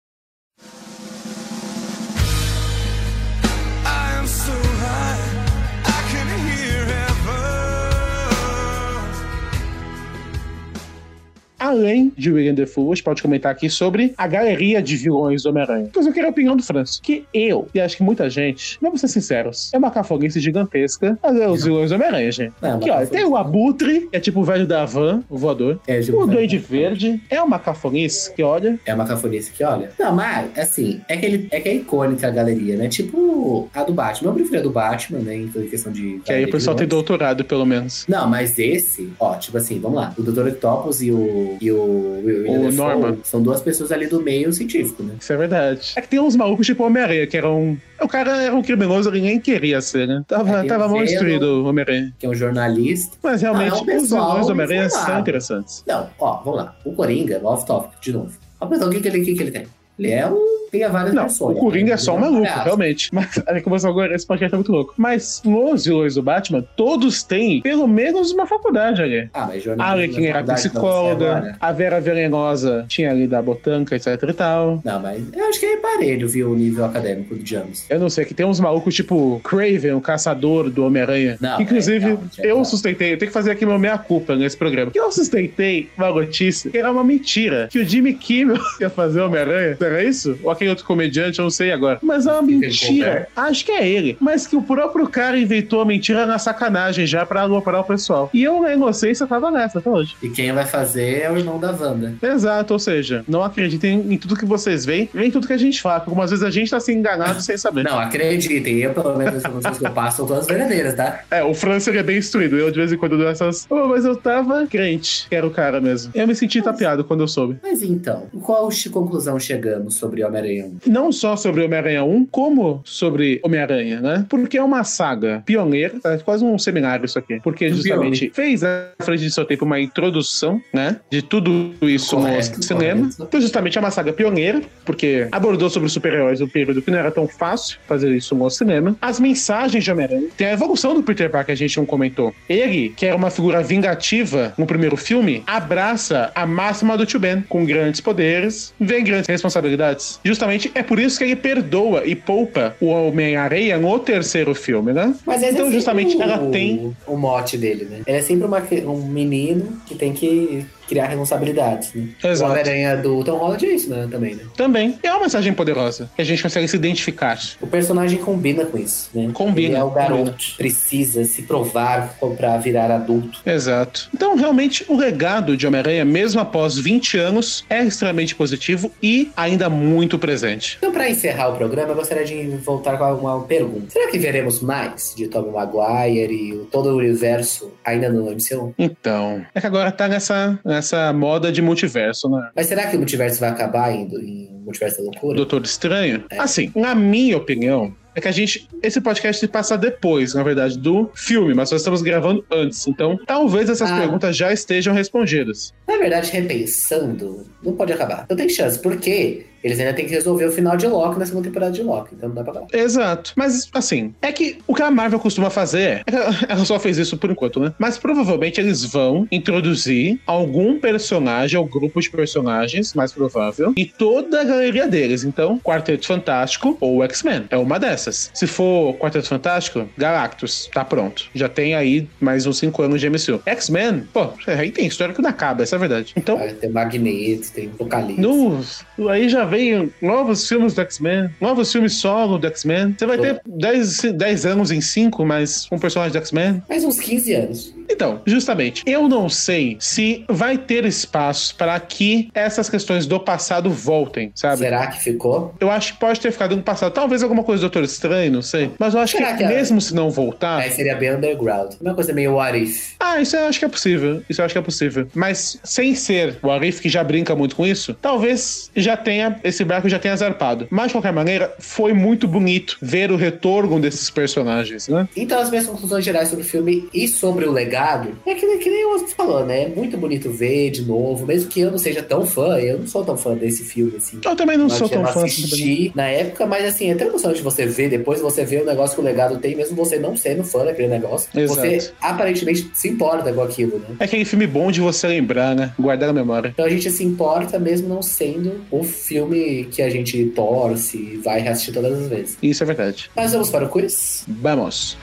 Além 11.75 12.11
de 12.17 12.31
William 12.31 12.53
Defoe, 12.53 12.85
a 12.85 12.95
gente 12.95 13.03
pode 13.03 13.21
comentar 13.21 13.51
aqui 13.51 13.69
sobre 13.69 14.13
a 14.17 14.25
galeria 14.27 14.81
de 14.81 14.95
vilões 14.95 15.43
do 15.43 15.49
Homem-Aranha. 15.49 15.89
Pois 15.91 16.05
eu 16.07 16.13
quero 16.13 16.27
a 16.27 16.29
opinião 16.29 16.55
do 16.55 16.63
Franço. 16.63 17.01
Que 17.01 17.25
eu, 17.33 17.67
e 17.73 17.81
acho 17.81 17.97
que 17.97 18.03
muita 18.03 18.29
gente, 18.29 18.77
vamos 18.81 19.01
ser 19.01 19.09
sinceros, 19.09 19.73
é 19.73 19.77
uma 19.77 19.91
cafonice 19.91 20.39
gigantesca 20.39 21.17
fazer 21.21 21.47
os 21.47 21.63
vilões 21.65 21.89
do 21.89 21.95
Homem-Aranha, 21.95 22.31
gente. 22.31 22.53
É, 22.61 22.67
uma 22.69 22.79
que, 22.79 22.89
olha, 22.89 23.07
tem 23.07 23.25
o. 23.25 23.35
Abutre, 23.35 24.07
que 24.09 24.15
é 24.15 24.19
tipo 24.19 24.39
o 24.39 24.43
velho 24.45 24.65
da 24.65 24.85
van, 24.85 25.21
o 25.29 25.37
voador. 25.37 25.79
É, 25.85 25.99
tipo, 25.99 26.23
O 26.23 26.25
Duende 26.25 26.57
Verde 26.57 27.21
é 27.29 27.41
uma 27.41 27.59
cafonice 27.59 28.33
que, 28.33 28.41
olha, 28.41 28.79
É 28.85 28.93
uma 28.93 29.05
cafonice 29.05 29.51
que, 29.51 29.63
olha. 29.63 29.91
Não, 29.99 30.15
mas, 30.15 30.57
assim, 30.57 31.01
é 31.09 31.17
que, 31.17 31.25
ele, 31.25 31.47
é 31.51 31.59
que 31.59 31.67
é 31.67 31.75
icônica 31.75 32.25
a 32.25 32.31
galeria, 32.31 32.77
né? 32.77 32.87
Tipo 32.87 33.69
a 33.73 33.83
do 33.83 33.93
Batman. 33.93 34.29
Eu 34.29 34.33
prefiro 34.35 34.59
a 34.59 34.63
do 34.63 34.69
Batman, 34.71 35.19
né? 35.19 35.35
Em 35.35 35.47
toda 35.49 35.65
questão 35.65 35.91
de. 35.91 36.21
que 36.23 36.31
aí 36.31 36.45
o 36.45 36.51
pessoal 36.51 36.75
tem 36.75 36.87
doutorado, 36.87 37.43
pelo 37.43 37.65
menos. 37.65 38.05
Não, 38.07 38.27
mas 38.29 38.57
esse, 38.57 39.11
ó, 39.19 39.35
tipo 39.35 39.57
assim, 39.57 39.79
vamos 39.79 39.97
lá. 39.97 40.13
O 40.17 40.23
Dr. 40.23 40.47
Octopus 40.47 41.01
e 41.01 41.11
o. 41.11 41.57
E 41.65 41.71
o, 41.71 42.21
e 42.23 42.57
O 42.57 42.61
Defoe 42.61 42.71
Norman. 42.73 43.17
São 43.23 43.41
duas 43.41 43.61
pessoas 43.61 43.91
ali 43.91 44.07
do 44.07 44.21
meio 44.21 44.51
científico, 44.53 45.01
né? 45.03 45.15
Isso 45.19 45.33
é 45.33 45.37
verdade. 45.37 45.93
É 45.95 46.01
que 46.01 46.07
tem 46.07 46.19
uns 46.19 46.35
malucos 46.35 46.65
tipo 46.65 46.83
Homem-Aranha, 46.83 47.25
que 47.27 47.35
eram. 47.37 47.77
O 48.01 48.07
cara 48.07 48.43
era 48.43 48.55
um 48.55 48.61
criminoso, 48.61 49.09
nem 49.11 49.39
queria 49.39 49.81
ser, 49.81 50.07
né? 50.07 50.23
Tava, 50.27 50.59
É, 50.59 50.67
tava 50.67 50.87
o 50.87 50.91
mal 50.91 51.03
instruído 51.03 51.63
o 51.63 51.65
Homem-Aranha. 51.65 52.13
Que 52.19 52.25
é 52.25 52.29
um 52.29 52.35
jornalista. 52.35 53.17
Mas 53.23 53.41
realmente, 53.41 53.73
Ah, 53.73 53.91
é 53.93 53.95
um 53.97 54.01
os 54.01 54.09
vilões 54.09 54.45
do 54.47 54.51
Homem-Aranha 54.51 54.89
são 54.89 55.19
interessantes. 55.19 55.83
Não, 55.87 56.09
ó, 56.19 56.41
vamos 56.43 56.59
lá. 56.59 56.75
O 56.85 56.93
Coringa, 56.93 57.39
off-topic, 57.43 57.99
de 58.01 58.13
novo. 58.13 58.31
Ó, 58.59 58.67
então, 58.73 58.87
o 58.87 58.91
que, 58.91 58.99
que, 58.99 59.07
ele, 59.07 59.21
o 59.21 59.25
que, 59.25 59.33
que 59.33 59.41
ele 59.43 59.51
tem? 59.51 59.67
Ele 59.97 60.11
é 60.11 60.27
um 60.27 60.64
cria 60.75 60.89
várias 60.89 61.13
Não, 61.13 61.23
versões. 61.23 61.57
o 61.57 61.59
Coringa 61.59 61.93
é 61.93 61.97
só 61.97 62.15
um 62.15 62.19
maluco, 62.19 62.39
Aliás, 62.45 62.63
realmente. 62.63 63.09
Mas 63.13 63.37
a 63.47 63.61
começou 63.61 63.89
agora, 63.89 64.13
esse 64.15 64.25
podcast 64.27 64.53
é 64.53 64.57
muito 64.57 64.71
louco. 64.71 64.93
Mas 64.97 65.41
nos 65.45 65.85
vilões 65.85 66.15
do 66.15 66.23
Batman, 66.23 66.63
todos 66.75 67.23
têm 67.23 67.61
pelo 67.61 67.87
menos 67.87 68.31
uma 68.31 68.45
faculdade 68.45 69.01
ali. 69.01 69.29
Ah, 69.33 69.47
mas 69.47 69.63
A 69.67 69.83
Arlequim 69.83 70.25
era 70.25 70.43
não, 70.43 70.53
psicóloga, 70.55 71.37
agora. 71.37 71.57
a 71.59 71.71
Vera 71.71 72.01
Venenosa 72.01 72.85
tinha 72.87 73.11
ali 73.11 73.27
da 73.27 73.41
Botanca, 73.41 73.95
etc 73.95 74.07
e 74.29 74.33
tal. 74.33 74.81
Não, 74.83 74.99
mas 74.99 75.23
eu 75.33 75.45
acho 75.47 75.59
que 75.59 75.65
é 75.65 75.77
parelho, 75.77 76.27
viu, 76.27 76.51
o 76.51 76.55
nível 76.55 76.85
acadêmico 76.85 77.35
do 77.35 77.45
James. 77.45 77.85
Eu 77.89 77.99
não 77.99 78.09
sei, 78.09 78.25
que 78.25 78.33
tem 78.33 78.45
uns 78.45 78.59
malucos 78.59 78.93
tipo 78.93 79.39
Craven, 79.43 79.93
o 79.93 80.01
caçador 80.01 80.69
do 80.69 80.85
Homem-Aranha. 80.85 81.37
Inclusive, 81.59 82.05
é, 82.05 82.09
não, 82.09 82.19
é, 82.39 82.51
eu 82.51 82.65
sustentei, 82.65 83.13
eu 83.13 83.17
tenho 83.17 83.29
que 83.29 83.33
fazer 83.33 83.51
aqui 83.51 83.65
meu 83.65 83.79
meia-culpa 83.79 84.35
nesse 84.35 84.57
programa. 84.57 84.91
Que 84.91 84.99
eu 84.99 85.11
sustentei 85.11 85.89
uma 85.97 86.09
notícia 86.09 86.69
que 86.69 86.77
era 86.77 86.91
uma 86.91 87.03
mentira. 87.03 87.67
Que 87.71 87.79
o 87.79 87.85
Jimmy 87.85 88.13
Kimmel 88.13 88.57
ia 88.79 88.89
fazer 88.89 89.21
Homem-Aranha. 89.21 89.77
Era 89.79 90.03
isso? 90.03 90.37
Ou 90.43 90.51
aquele 90.51 90.64
outro 90.67 90.85
comediante, 90.85 91.39
eu 91.39 91.43
não 91.43 91.49
sei 91.49 91.71
agora. 91.71 91.99
Mas 92.01 92.25
é 92.25 92.31
uma 92.31 92.41
mentira. 92.41 93.27
Acho 93.35 93.65
que 93.65 93.71
é 93.71 93.87
ele. 93.87 94.17
Mas 94.19 94.47
que 94.47 94.55
o 94.55 94.61
próprio 94.61 95.07
cara 95.07 95.37
inventou 95.37 95.81
a 95.81 95.85
mentira 95.85 96.25
na 96.25 96.37
sacanagem 96.37 97.05
já 97.05 97.25
pra 97.25 97.41
aloprar 97.41 97.81
o 97.81 97.83
pessoal. 97.83 98.29
E 98.33 98.43
eu, 98.43 98.61
na 98.61 98.73
inocência, 98.73 99.27
tava 99.27 99.51
nessa 99.51 99.79
até 99.79 99.89
hoje. 99.89 100.15
E 100.21 100.29
quem 100.29 100.51
vai 100.51 100.65
fazer 100.65 101.21
é 101.21 101.31
o 101.31 101.37
irmão 101.37 101.59
da 101.59 101.71
Wanda. 101.71 102.13
Exato, 102.21 102.73
ou 102.73 102.79
seja, 102.79 103.23
não 103.27 103.43
acreditem 103.43 104.05
em 104.09 104.17
tudo 104.17 104.35
que 104.35 104.45
vocês 104.45 104.85
veem, 104.85 105.09
nem 105.13 105.27
em 105.27 105.31
tudo 105.31 105.47
que 105.47 105.53
a 105.53 105.57
gente 105.57 105.81
fala. 105.81 106.03
Algumas 106.05 106.29
vezes 106.29 106.43
a 106.43 106.49
gente 106.49 106.71
tá 106.71 106.79
se 106.79 106.93
enganado 106.93 107.41
sem 107.41 107.57
saber. 107.57 107.83
Não, 107.83 107.99
acreditem, 107.99 108.77
eu 108.79 108.93
pelo 108.93 109.17
menos 109.17 109.35
as 109.35 109.41
informações 109.41 109.77
que 109.77 109.85
eu 109.85 109.91
passo 109.91 110.17
são 110.17 110.27
todas 110.27 110.47
verdadeiras, 110.47 110.93
tá? 110.93 111.21
É, 111.31 111.43
o 111.43 111.53
França 111.53 111.89
ele 111.89 111.99
é 111.99 112.03
bem 112.03 112.17
instruído. 112.17 112.57
Eu 112.57 112.71
de 112.71 112.77
vez 112.77 112.91
em 112.91 112.97
quando 112.97 113.17
dou 113.17 113.27
essas. 113.27 113.65
Oh, 113.69 113.87
mas 113.87 114.05
eu 114.05 114.15
tava 114.15 114.65
crente, 114.67 115.27
que 115.29 115.35
era 115.35 115.45
o 115.45 115.51
cara 115.51 115.81
mesmo. 115.81 116.11
Eu 116.13 116.27
me 116.27 116.35
senti 116.35 116.61
tapeado 116.61 117.03
quando 117.03 117.21
eu 117.21 117.27
soube. 117.27 117.57
Mas 117.61 117.81
então, 117.81 118.27
qual 118.41 118.69
conclusão 118.89 119.39
chegamos 119.39 119.95
sobre 119.95 120.23
Homem-Aranha 120.23 120.44
1? 120.45 120.79
Não 120.87 121.11
só 121.11 121.35
sobre 121.35 121.63
Homem-Aranha 121.63 122.03
1, 122.03 122.25
como 122.27 122.81
sobre 122.83 123.39
Homem-Aranha, 123.43 124.01
né? 124.01 124.25
Porque 124.29 124.57
é 124.57 124.63
uma 124.63 124.83
saga 124.83 125.43
pioneira, 125.45 125.95
é 126.03 126.17
quase 126.17 126.43
um 126.43 126.57
seminário 126.57 127.05
isso 127.05 127.17
aqui. 127.17 127.39
Porque 127.43 127.69
justamente 127.69 128.31
fez 128.33 128.63
à 128.63 128.91
frente 129.01 129.21
de 129.21 129.31
seu 129.31 129.45
tempo 129.45 129.65
uma 129.65 129.79
introdução, 129.79 130.61
né? 130.73 130.97
De 131.09 131.21
tudo 131.21 131.73
isso 131.81 132.15
Correto, 132.15 132.57
no 132.57 132.63
cinema. 132.63 133.01
correto. 133.01 133.23
Então, 133.23 133.41
justamente 133.41 133.77
é 133.77 133.81
uma 133.81 133.91
saga 133.91 134.13
pioneira, 134.13 134.61
porque 134.83 135.27
abordou 135.31 135.69
sobre 135.69 135.87
os 135.87 135.93
super-heróis 135.93 136.41
um 136.41 136.47
período 136.47 136.81
que 136.81 136.91
não 136.91 136.99
era 136.99 137.11
tão 137.11 137.27
fácil 137.27 137.77
fazer 137.87 138.11
isso 138.15 138.35
no 138.35 138.49
cinema. 138.49 138.95
As 139.01 139.19
mensagens 139.19 139.83
de 139.83 139.91
Homem-Aranha. 139.91 140.27
Tem 140.37 140.47
a 140.47 140.53
evolução 140.53 140.93
do 140.93 141.03
Peter 141.03 141.29
Parker 141.29 141.45
que 141.45 141.51
a 141.51 141.55
gente 141.55 141.77
não 141.77 141.85
comentou. 141.85 142.33
Ele, 142.49 142.89
que 142.89 143.05
era 143.05 143.15
uma 143.15 143.29
figura 143.29 143.61
vingativa 143.61 144.53
no 144.57 144.65
primeiro 144.65 144.97
filme, 144.97 145.43
abraça 145.45 146.31
a 146.33 146.45
máxima 146.45 146.97
do 146.97 147.05
Tio 147.05 147.19
Ben. 147.19 147.41
Com 147.47 147.65
grandes 147.65 148.01
poderes, 148.01 148.73
vem 148.79 149.03
grandes 149.03 149.27
responsabilidades. 149.27 150.19
Justamente 150.35 150.69
é 150.75 150.83
por 150.83 150.99
isso 150.99 151.17
que 151.17 151.23
ele 151.23 151.35
perdoa 151.37 152.05
e 152.05 152.13
poupa 152.13 152.75
o 152.81 152.87
Homem-Aranha 152.87 153.77
no 153.77 153.97
terceiro 153.99 154.53
filme, 154.53 154.91
né? 154.91 155.15
Mas 155.25 155.41
Então, 155.41 155.67
é 155.67 155.71
justamente, 155.71 156.17
o, 156.17 156.21
ela 156.21 156.37
tem- 156.51 156.93
o 157.07 157.15
mote 157.15 157.57
dele, 157.57 157.85
né? 157.85 158.01
Ele 158.05 158.17
é 158.17 158.21
sempre 158.21 158.45
uma, 158.45 158.61
um 158.91 159.07
menino 159.07 159.77
que 159.85 159.95
tem 159.95 160.11
que 160.11 160.65
criar 160.87 161.07
responsabilidades, 161.07 161.93
né? 161.93 162.07
Exato. 162.23 162.43
O 162.49 162.51
Homem-Aranha 162.51 162.97
do 162.97 163.23
Tom 163.23 163.37
Holland 163.37 163.65
é 163.65 163.69
isso, 163.73 163.89
né? 163.89 164.07
Também, 164.09 164.35
né? 164.35 164.43
Também. 164.55 164.99
É 165.03 165.11
uma 165.11 165.21
mensagem 165.21 165.53
poderosa, 165.53 166.09
que 166.15 166.21
a 166.21 166.25
gente 166.25 166.41
consegue 166.43 166.67
se 166.67 166.75
identificar. 166.75 167.39
O 167.61 167.67
personagem 167.67 168.19
combina 168.19 168.65
com 168.65 168.77
isso, 168.77 169.09
né? 169.13 169.29
Combina, 169.33 169.67
Ele 169.69 169.77
é 169.77 169.83
o 169.83 169.89
garoto, 169.91 170.31
combina. 170.31 170.37
precisa 170.57 171.23
se 171.25 171.41
provar 171.43 172.15
pra 172.37 172.57
virar 172.57 172.91
adulto. 172.91 173.39
Exato. 173.45 174.09
Então, 174.13 174.35
realmente, 174.35 174.85
o 174.87 174.95
legado 174.97 175.55
de 175.57 175.65
Homem-Aranha, 175.67 176.05
mesmo 176.05 176.39
após 176.39 176.77
20 176.77 177.17
anos, 177.17 177.65
é 177.69 177.83
extremamente 177.83 178.35
positivo 178.35 178.91
e 179.01 179.31
ainda 179.35 179.69
muito 179.69 180.17
presente. 180.19 180.75
Então, 180.77 180.91
pra 180.91 181.09
encerrar 181.09 181.49
o 181.49 181.55
programa, 181.57 181.89
eu 181.91 181.95
gostaria 181.95 182.23
de 182.25 182.43
voltar 182.57 182.97
com 182.97 183.03
alguma 183.03 183.41
pergunta. 183.43 183.87
Será 183.89 184.09
que 184.09 184.17
veremos 184.17 184.61
mais 184.61 185.13
de 185.15 185.27
Tobey 185.27 185.51
Maguire 185.51 186.33
e 186.33 186.55
todo 186.71 186.89
o 186.89 186.97
universo 186.97 187.71
ainda 187.83 188.09
no 188.09 188.25
MCU? 188.31 188.73
Então, 188.77 189.45
é 189.53 189.61
que 189.61 189.67
agora 189.67 189.91
tá 189.91 190.07
nessa, 190.07 190.59
nessa 190.75 191.11
moda 191.13 191.51
de 191.51 191.61
multiverso, 191.61 192.29
né? 192.29 192.49
Mas 192.55 192.67
será 192.67 192.87
que 192.87 192.95
o 192.95 192.99
multiverso 192.99 193.39
vai 193.39 193.49
acabar 193.49 193.93
indo 193.93 194.19
em 194.21 194.49
Multiverso 194.65 194.97
da 194.97 195.03
Loucura? 195.03 195.35
Doutor 195.37 195.63
Estranho. 195.63 196.23
Assim, 196.37 196.71
na 196.75 196.93
minha 196.95 197.37
opinião, 197.37 197.95
é 198.15 198.19
que 198.21 198.27
a 198.27 198.31
gente. 198.31 198.67
Esse 198.81 198.99
podcast 198.99 199.39
se 199.39 199.47
passa 199.47 199.77
depois, 199.77 200.33
na 200.33 200.41
verdade, 200.43 200.77
do 200.77 201.09
filme, 201.13 201.53
mas 201.53 201.69
nós 201.71 201.81
estamos 201.81 202.01
gravando 202.01 202.43
antes. 202.51 202.87
Então, 202.87 203.17
talvez 203.27 203.69
essas 203.69 203.91
Ah. 203.91 203.97
perguntas 203.99 204.35
já 204.35 204.51
estejam 204.51 204.93
respondidas. 204.93 205.71
Na 205.87 205.97
verdade, 205.97 206.31
repensando, 206.31 207.45
não 207.63 207.73
pode 207.73 207.93
acabar. 207.93 208.23
Então 208.25 208.35
tem 208.35 208.49
chance, 208.49 208.79
porque 208.79 209.45
eles 209.63 209.79
ainda 209.79 209.93
têm 209.93 210.05
que 210.05 210.11
resolver 210.13 210.45
o 210.45 210.51
final 210.51 210.77
de 210.77 210.87
Loki 210.87 211.19
na 211.19 211.25
segunda 211.25 211.47
temporada 211.47 211.71
de 211.71 211.81
Loki, 211.83 212.15
então 212.15 212.29
não 212.29 212.35
dá 212.35 212.43
pra 212.43 212.51
acabar. 212.53 212.67
Exato. 212.73 213.31
Mas, 213.35 213.69
assim, 213.73 214.13
é 214.21 214.31
que 214.31 214.57
o 214.67 214.73
que 214.75 214.81
a 214.81 214.91
Marvel 214.91 215.19
costuma 215.19 215.49
fazer 215.49 215.81
é 215.81 216.03
ela- 216.49 216.65
só 216.65 216.79
fez 216.79 216.97
isso 216.97 217.17
por 217.17 217.29
enquanto, 217.29 217.59
né? 217.59 217.73
Mas 217.79 217.97
provavelmente 217.97 218.59
eles 218.59 218.83
vão 218.85 219.27
introduzir 219.31 220.19
algum 220.25 220.79
personagem 220.79 221.57
ou 221.59 221.65
grupo 221.65 221.99
de 222.01 222.09
personagens, 222.09 222.93
mais 222.93 223.11
provável, 223.11 223.73
e 223.77 223.85
toda 223.85 224.41
a 224.41 224.43
galeria 224.43 224.87
deles. 224.87 225.23
Então, 225.23 225.59
Quarteto 225.59 226.05
Fantástico 226.07 226.77
ou 226.81 227.03
X-Men. 227.03 227.45
É 227.49 227.57
uma 227.57 227.79
dessas. 227.79 228.29
Se 228.33 228.47
for 228.47 228.93
Quarteto 228.97 229.27
Fantástico, 229.27 229.87
Galactus, 229.97 230.69
tá 230.73 230.83
pronto. 230.83 231.25
Já 231.33 231.47
tem 231.47 231.75
aí 231.75 232.07
mais 232.19 232.45
uns 232.45 232.57
5 232.57 232.81
anos 232.81 232.99
de 233.01 233.09
MCU. 233.09 233.41
X-Men, 233.45 234.03
pô, 234.13 234.29
aí 234.47 234.71
tem 234.71 234.85
história 234.87 235.13
que 235.13 235.21
não 235.21 235.29
acaba, 235.29 235.63
essa 235.63 235.75
é 235.75 235.77
a 235.77 235.79
verdade. 235.79 236.13
Então, 236.15 236.37
ter 236.59 236.69
Magneto, 236.69 237.51
tem 237.53 237.67
Apocalipse. 237.67 238.21
no, 238.21 239.09
aí 239.09 239.29
já 239.29 239.45
vem 239.45 239.54
novos 240.01 240.47
filmes 240.47 240.73
do 240.73 240.81
X-Men, 240.81 241.29
novos 241.39 241.71
filmes 241.71 241.93
solo 241.93 242.37
do 242.37 242.47
X-Men. 242.47 242.95
Você 242.97 243.05
vai 243.05 243.17
ter 243.17 243.41
10, 243.45 244.01
10 244.13 244.45
anos 244.45 244.71
em 244.71 244.81
5, 244.81 245.25
mas 245.25 245.67
um 245.71 245.77
personagem 245.79 246.11
do 246.13 246.17
X-Men. 246.17 246.63
Mais 246.69 246.83
uns 246.83 246.99
15 246.99 247.33
anos. 247.33 247.73
Então, 247.89 248.21
justamente, 248.25 248.83
eu 248.85 249.07
não 249.07 249.29
sei 249.29 249.77
se 249.79 250.25
vai 250.27 250.57
ter 250.57 250.85
espaço 250.85 251.55
para 251.55 251.79
que 251.79 252.29
essas 252.33 252.69
questões 252.69 253.05
do 253.05 253.19
passado 253.19 253.69
voltem, 253.69 254.31
sabe? 254.33 254.57
Será 254.57 254.87
que 254.87 255.03
ficou? 255.03 255.53
Eu 255.59 255.69
acho 255.69 255.93
que 255.93 255.99
pode 255.99 256.19
ter 256.19 256.31
ficado 256.31 256.55
no 256.55 256.63
passado. 256.63 256.91
Talvez 256.93 257.21
alguma 257.21 257.43
coisa 257.43 257.61
do 257.61 257.69
Doutor 257.69 257.83
Estranho, 257.83 258.31
não 258.31 258.41
sei. 258.41 258.71
Mas 258.79 258.93
eu 258.93 258.99
acho 258.99 259.17
Será 259.17 259.31
que, 259.33 259.37
que 259.37 259.43
é? 259.43 259.47
mesmo 259.47 259.79
se 259.79 259.93
não 259.93 260.09
voltar. 260.09 260.59
Aí 260.59 260.71
seria 260.71 260.95
bem 260.95 261.13
underground. 261.13 261.73
Uma 261.79 261.93
coisa 261.93 262.11
meio 262.11 262.33
what 262.33 262.57
if. 262.57 262.93
Ah, 262.99 263.21
isso 263.21 263.35
eu 263.35 263.45
acho 263.45 263.59
que 263.59 263.65
é 263.65 263.69
possível. 263.69 264.21
Isso 264.29 264.41
eu 264.41 264.45
acho 264.45 264.53
que 264.53 264.59
é 264.59 264.61
possível. 264.61 265.07
Mas 265.13 265.59
sem 265.63 265.95
ser 265.95 266.37
o 266.41 266.49
Arif, 266.49 266.81
que 266.81 266.89
já 266.89 267.03
brinca 267.03 267.35
muito 267.35 267.55
com 267.55 267.65
isso, 267.65 267.93
talvez 268.01 268.71
já 268.75 268.97
tenha, 268.97 269.34
esse 269.43 269.63
barco 269.63 269.89
já 269.89 269.99
tenha 269.99 270.15
zarpado. 270.15 270.67
Mas, 270.69 270.87
de 270.87 270.93
qualquer 270.93 271.13
maneira, 271.13 271.53
foi 271.59 271.93
muito 271.93 272.27
bonito 272.27 272.77
ver 272.81 273.11
o 273.11 273.15
retorno 273.15 273.79
desses 273.79 274.09
personagens, 274.09 274.87
né? 274.87 275.07
Então, 275.15 275.39
as 275.39 275.49
minhas 275.49 275.65
conclusões 275.65 276.03
gerais 276.03 276.29
sobre 276.29 276.45
o 276.45 276.47
filme 276.47 276.87
e 276.93 277.07
sobre 277.07 277.45
o 277.45 277.51
legado 277.51 278.17
é 278.25 278.33
que, 278.33 278.57
que 278.57 278.69
nem 278.69 278.85
o 278.85 278.95
Oscar 278.95 279.09
falou, 279.09 279.45
né? 279.45 279.63
É 279.63 279.67
muito 279.67 279.97
bonito 279.97 280.29
ver 280.29 280.69
de 280.71 280.83
novo, 280.83 281.25
mesmo 281.25 281.49
que 281.49 281.59
eu 281.59 281.71
não 281.71 281.77
seja 281.77 282.01
tão 282.01 282.25
fã, 282.25 282.57
eu 282.59 282.79
não 282.79 282.87
sou 282.87 283.03
tão 283.03 283.17
fã 283.17 283.35
desse 283.35 283.63
filme, 283.63 283.93
assim. 283.97 284.19
Eu 284.23 284.35
também 284.35 284.57
não 284.57 284.69
sou 284.69 284.89
tão 284.89 285.05
fã 285.05 285.25
assim. 285.25 285.43
assisti 285.43 285.91
na 285.95 286.07
época, 286.07 286.45
mas 286.45 286.65
assim, 286.65 286.91
é 286.91 286.95
tão 286.95 287.07
emocionante 287.07 287.41
você 287.41 287.65
ver 287.65 287.89
depois, 287.89 288.21
você 288.21 288.43
vê 288.45 288.57
o 288.57 288.65
negócio 288.65 288.95
que 288.95 289.01
o 289.01 289.03
legado 289.03 289.37
tem, 289.37 289.55
mesmo 289.55 289.75
você 289.75 289.97
não 289.97 290.15
sendo 290.15 290.43
fã 290.43 290.65
daquele 290.65 290.87
negócio. 290.87 291.29
Exato. 291.33 291.59
Você 291.59 291.91
aparentemente 292.01 292.69
se 292.73 292.89
importa 292.89 293.31
com 293.31 293.41
aquilo, 293.41 293.79
né? 293.79 293.95
É 293.99 294.05
aquele 294.05 294.25
filme 294.25 294.47
bom 294.47 294.71
de 294.71 294.81
você 294.81 295.07
lembrar, 295.07 295.55
né? 295.55 295.73
Guardar 295.79 296.07
na 296.07 296.13
memória. 296.13 296.49
Então 296.49 296.65
a 296.65 296.69
gente 296.69 296.89
se 296.89 297.03
importa 297.03 297.59
mesmo 297.59 297.87
não 297.87 298.01
sendo 298.01 298.61
o 298.71 298.83
filme 298.83 299.24
que 299.29 299.81
a 299.81 299.89
gente 299.89 300.25
torce 300.27 300.97
e 300.97 301.17
vai 301.17 301.39
reassistir 301.39 301.73
todas 301.73 301.99
as 301.99 302.07
vezes. 302.07 302.37
Isso 302.41 302.63
é 302.63 302.65
verdade. 302.65 303.09
Mas 303.15 303.31
vamos 303.31 303.49
para 303.49 303.65
o 303.65 303.69
quiz? 303.69 304.25
Vamos. 304.27 304.97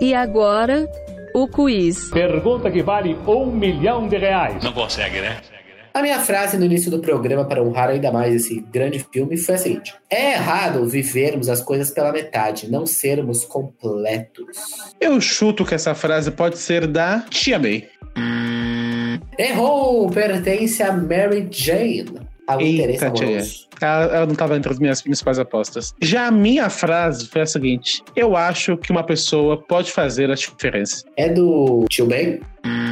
E 0.00 0.14
agora, 0.14 0.88
o 1.34 1.46
quiz. 1.46 2.10
Pergunta 2.10 2.70
que 2.70 2.82
vale 2.82 3.16
um 3.26 3.46
milhão 3.46 4.08
de 4.08 4.16
reais. 4.16 4.62
Não 4.64 4.72
consegue, 4.72 5.20
né? 5.20 5.40
A 5.92 6.02
minha 6.02 6.20
frase 6.20 6.56
no 6.56 6.64
início 6.64 6.90
do 6.90 7.00
programa 7.00 7.44
para 7.44 7.62
honrar 7.62 7.90
ainda 7.90 8.12
mais 8.12 8.34
esse 8.34 8.60
grande 8.72 9.04
filme 9.12 9.36
foi 9.36 9.56
a 9.56 9.58
seguinte: 9.58 9.94
É 10.08 10.34
errado 10.34 10.86
vivermos 10.86 11.48
as 11.48 11.60
coisas 11.60 11.90
pela 11.90 12.12
metade, 12.12 12.70
não 12.70 12.86
sermos 12.86 13.44
completos. 13.44 14.56
Eu 15.00 15.20
chuto 15.20 15.64
que 15.64 15.74
essa 15.74 15.94
frase 15.94 16.30
pode 16.30 16.58
ser 16.58 16.86
da 16.86 17.24
Tia 17.28 17.58
May. 17.58 17.88
Errou! 19.38 20.10
Pertence 20.10 20.82
a 20.82 20.92
Mary 20.92 21.48
Jane. 21.50 22.30
Interesse 22.58 23.04
Eita. 23.04 23.86
Ela, 23.86 24.04
ela 24.16 24.26
não 24.26 24.32
estava 24.32 24.56
entre 24.56 24.72
as 24.72 24.78
minhas 24.78 25.00
principais 25.00 25.38
apostas. 25.38 25.94
Já 26.02 26.26
a 26.26 26.30
minha 26.30 26.68
frase 26.68 27.28
foi 27.28 27.42
a 27.42 27.46
seguinte: 27.46 28.02
Eu 28.16 28.36
acho 28.36 28.76
que 28.76 28.90
uma 28.90 29.04
pessoa 29.04 29.56
pode 29.56 29.92
fazer 29.92 30.30
a 30.30 30.34
diferença. 30.34 31.04
É 31.16 31.28
do 31.28 31.84
Tio 31.88 32.06
Ben? 32.06 32.40
É, 32.64 32.89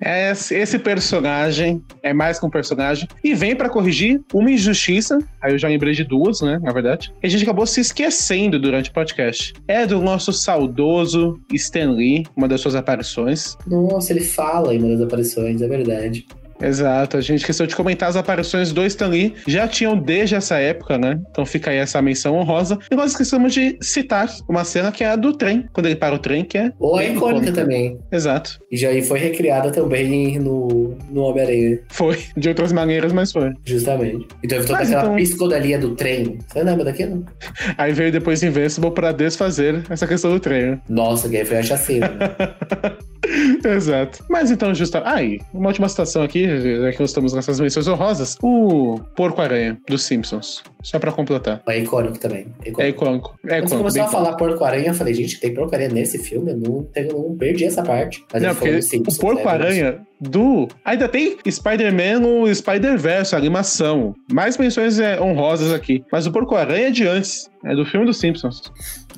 esse 0.00 0.54
esse 0.54 0.78
personagem 0.78 1.82
é 2.02 2.12
mais 2.12 2.38
que 2.38 2.46
um 2.46 2.50
personagem 2.50 3.08
e 3.22 3.34
vem 3.34 3.54
pra 3.56 3.68
corrigir 3.68 4.20
uma 4.32 4.50
injustiça. 4.50 5.18
Aí 5.40 5.52
eu 5.52 5.58
já 5.58 5.68
lembrei 5.68 5.94
de 5.94 6.04
duas, 6.04 6.40
né? 6.40 6.58
Na 6.62 6.72
verdade. 6.72 7.12
E 7.22 7.26
a 7.26 7.30
gente 7.30 7.42
acabou 7.42 7.66
se 7.66 7.80
esquecendo 7.80 8.58
durante 8.58 8.90
o 8.90 8.92
podcast. 8.92 9.52
É 9.66 9.86
do 9.86 10.00
nosso 10.00 10.32
saudoso 10.32 11.40
Stan 11.52 11.92
Lee, 11.92 12.24
uma 12.36 12.48
das 12.48 12.60
suas 12.60 12.74
aparições. 12.74 13.56
Nossa, 13.66 14.12
ele 14.12 14.20
fala 14.20 14.74
em 14.74 14.78
uma 14.78 14.88
das 14.88 15.00
aparições, 15.02 15.62
é 15.62 15.68
verdade. 15.68 16.26
Exato, 16.60 17.16
a 17.16 17.20
gente 17.20 17.40
esqueceu 17.40 17.66
de 17.66 17.74
comentar 17.76 18.08
as 18.08 18.16
aparições 18.16 18.72
do 18.72 18.84
Stan 18.84 19.08
Lee, 19.08 19.34
já 19.46 19.66
tinham 19.68 19.96
desde 19.96 20.34
essa 20.34 20.58
época, 20.58 20.98
né? 20.98 21.20
Então 21.30 21.44
fica 21.46 21.70
aí 21.70 21.76
essa 21.78 22.00
menção 22.02 22.34
honrosa. 22.36 22.78
E 22.90 22.94
nós 22.94 23.12
esquecemos 23.12 23.52
de 23.54 23.76
citar 23.80 24.28
uma 24.48 24.64
cena 24.64 24.90
que 24.92 25.04
é 25.04 25.08
a 25.08 25.16
do 25.16 25.32
trem, 25.32 25.66
quando 25.72 25.86
ele 25.86 25.96
para 25.96 26.14
o 26.14 26.18
trem, 26.18 26.44
que 26.44 26.58
é. 26.58 26.72
Ou 26.78 26.98
é 27.00 27.04
bem 27.06 27.16
icônica 27.16 27.52
também. 27.52 27.98
Exato. 28.10 28.58
E 28.70 28.76
já 28.76 28.88
aí 28.88 29.02
foi 29.02 29.18
recriada 29.18 29.70
também 29.70 30.38
no, 30.38 30.96
no 31.10 31.22
Homem-Aranha, 31.22 31.78
Foi. 31.90 32.18
De 32.36 32.48
outras 32.48 32.72
maneiras, 32.72 33.12
mas 33.12 33.30
foi. 33.32 33.52
justamente. 33.64 34.26
Então 34.42 34.60
toda 34.60 34.72
Mas 34.74 34.88
aquela 34.88 35.02
então- 35.04 35.16
piscodalia 35.16 35.78
do 35.78 35.94
trem. 35.94 36.38
Você 36.48 36.62
lembra 36.62 36.84
daquilo? 36.84 37.24
Aí 37.78 37.92
veio 37.92 38.10
depois 38.12 38.42
Invincible 38.42 38.90
pra 38.90 39.12
desfazer 39.12 39.82
essa 39.90 40.06
questão 40.06 40.30
do 40.32 40.40
trem. 40.40 40.70
né? 40.72 40.80
Nossa, 40.88 41.28
que 41.28 41.36
aí 41.36 41.44
foi 41.44 41.58
a 41.58 41.62
chacina. 41.62 42.10
né? 43.28 43.60
Exato. 43.74 44.24
Mas 44.28 44.50
então, 44.50 44.74
justa. 44.74 45.02
Ah, 45.04 45.22
e 45.22 45.40
uma 45.52 45.68
última 45.68 45.88
citação 45.88 46.22
aqui, 46.22 46.46
já 46.46 46.92
que 46.92 47.00
nós 47.00 47.10
estamos 47.10 47.32
nessas 47.32 47.60
menções 47.60 47.86
honrosas: 47.88 48.36
o 48.42 49.00
Porco-Aranha 49.14 49.78
dos 49.88 50.02
Simpsons. 50.04 50.62
Só 50.82 50.98
pra 50.98 51.10
completar. 51.10 51.60
é 51.66 51.78
icônico 51.80 52.18
também. 52.18 52.46
Icônico. 52.64 52.80
É 52.80 52.88
icônico. 52.88 53.38
É 53.46 53.60
Quando 53.60 53.68
você 53.68 53.76
começou 53.76 54.02
a 54.02 54.08
falar 54.08 54.36
porco-aranha, 54.36 54.88
eu 54.88 54.94
falei, 54.94 55.12
gente, 55.12 55.40
tem 55.40 55.52
porco-aranha 55.52 55.90
nesse 55.90 56.18
filme? 56.18 56.52
Eu 56.52 56.56
não, 56.56 56.88
eu 56.94 57.12
não 57.12 57.36
perdi 57.36 57.64
essa 57.64 57.82
parte. 57.82 58.24
Mas 58.32 58.42
Não, 58.42 58.54
porque 58.54 58.80
Simpsons, 58.80 59.16
o 59.16 59.20
Porco-Aranha 59.20 60.00
do. 60.20 60.68
Ainda 60.84 61.08
tem 61.08 61.36
Spider-Man 61.48 62.20
no 62.20 62.54
Spider-Verse, 62.54 63.34
animação. 63.34 64.14
Mais 64.32 64.56
menções 64.56 64.98
é, 64.98 65.20
honrosas 65.20 65.72
aqui. 65.72 66.04
Mas 66.12 66.26
o 66.26 66.32
Porco-Aranha 66.32 66.88
é 66.88 66.90
de 66.90 67.06
antes. 67.06 67.50
É 67.64 67.74
do 67.74 67.84
filme 67.84 68.06
dos 68.06 68.18
Simpsons. 68.18 68.62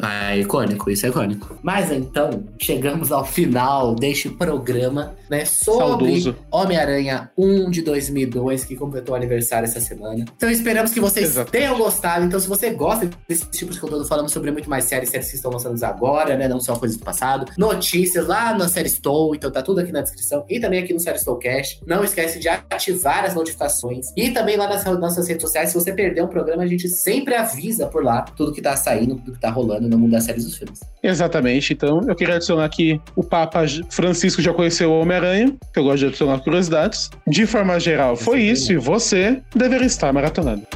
Ah, 0.01 0.35
é 0.35 0.41
icônico, 0.41 0.91
isso 0.91 1.05
é 1.05 1.11
icônico. 1.11 1.59
Mas 1.63 1.93
então, 1.93 2.43
chegamos 2.59 3.13
ao 3.13 3.25
final 3.25 3.95
deste 4.01 4.29
programa, 4.29 5.15
né? 5.29 5.45
Sobre. 5.45 6.35
Homem-Aranha 6.51 7.31
1 7.37 7.71
de 7.71 7.83
2002, 7.83 8.65
que 8.65 8.75
completou 8.75 9.15
o 9.15 9.17
aniversário 9.17 9.67
essa 9.67 9.81
semana. 9.81 10.25
Então 10.37 10.51
esperamos 10.51 10.93
que 10.93 11.01
vocês 11.01 11.29
Exatamente. 11.29 11.53
tenham 11.53 11.79
gostado. 11.79 12.25
Então, 12.25 12.41
se 12.41 12.49
você 12.49 12.71
gosta 12.71 13.09
desse 13.29 13.47
tipo 13.51 13.73
de 13.73 13.79
conteúdo, 13.79 14.05
falamos 14.07 14.33
sobre 14.33 14.51
muito 14.51 14.69
mais 14.69 14.85
séries, 14.85 15.11
séries 15.11 15.29
que 15.29 15.37
estão 15.37 15.51
lançando 15.51 15.81
agora, 15.85 16.37
né? 16.37 16.49
Não 16.49 16.61
só 16.61 16.75
coisas 16.77 16.97
do 16.97 17.05
passado. 17.05 17.47
Notícias 17.57 18.27
lá 18.27 18.57
na 18.57 18.69
série 18.69 18.89
Stow, 18.89 19.35
então 19.35 19.51
tá 19.51 19.63
tudo 19.63 19.81
aqui 19.81 19.93
na 19.93 20.01
descrição. 20.01 20.45
E 20.49 20.59
também 20.59 20.83
aqui 20.83 20.93
no 20.93 21.01
Série 21.01 21.19
Stowcast. 21.19 21.81
Não 21.87 22.03
esquece 22.03 22.39
de 22.39 22.49
ativar 22.49 23.25
as 23.25 23.35
notificações. 23.35 24.07
E 24.17 24.31
também 24.31 24.57
lá 24.57 24.69
nas 24.69 24.85
nossas 24.85 25.29
redes 25.29 25.43
sociais, 25.43 25.71
se 25.71 25.75
você 25.75 25.93
perder 25.93 26.23
um 26.23 26.29
programa, 26.29 26.63
a 26.63 26.67
gente 26.67 26.89
sempre 26.89 27.35
avisa 27.35 27.87
por 27.87 28.03
lá 28.03 28.23
tudo 28.23 28.53
que 28.53 28.63
tá 28.63 28.77
saindo, 28.77 29.17
tudo 29.17 29.33
que 29.33 29.41
tá 29.41 29.51
rolando 29.51 29.89
no 29.89 29.99
mundo 29.99 30.13
das 30.13 30.25
séries 30.25 30.45
e 30.45 30.47
dos 30.47 30.57
filmes. 30.57 30.81
Exatamente. 31.03 31.73
Então, 31.73 32.01
eu 32.07 32.15
queria 32.15 32.37
adicionar 32.37 32.65
aqui: 32.65 33.01
o 33.15 33.23
Papa 33.23 33.61
Francisco 33.91 34.41
já 34.41 34.53
conheceu 34.53 34.91
o 34.91 35.01
Homem-Aranha, 35.01 35.55
que 35.73 35.79
eu 35.79 35.85
gosto 35.85 35.99
de 35.99 36.07
adicionar 36.07 36.39
curiosidades. 36.41 37.11
De 37.27 37.47
forma 37.47 37.79
geral, 37.79 38.17
foi 38.17 38.43
isso, 38.43 38.73
e 38.73 38.77
você 38.77 39.41
deveria 39.55 39.87
estar 39.87 40.13
maratonando. 40.13 40.67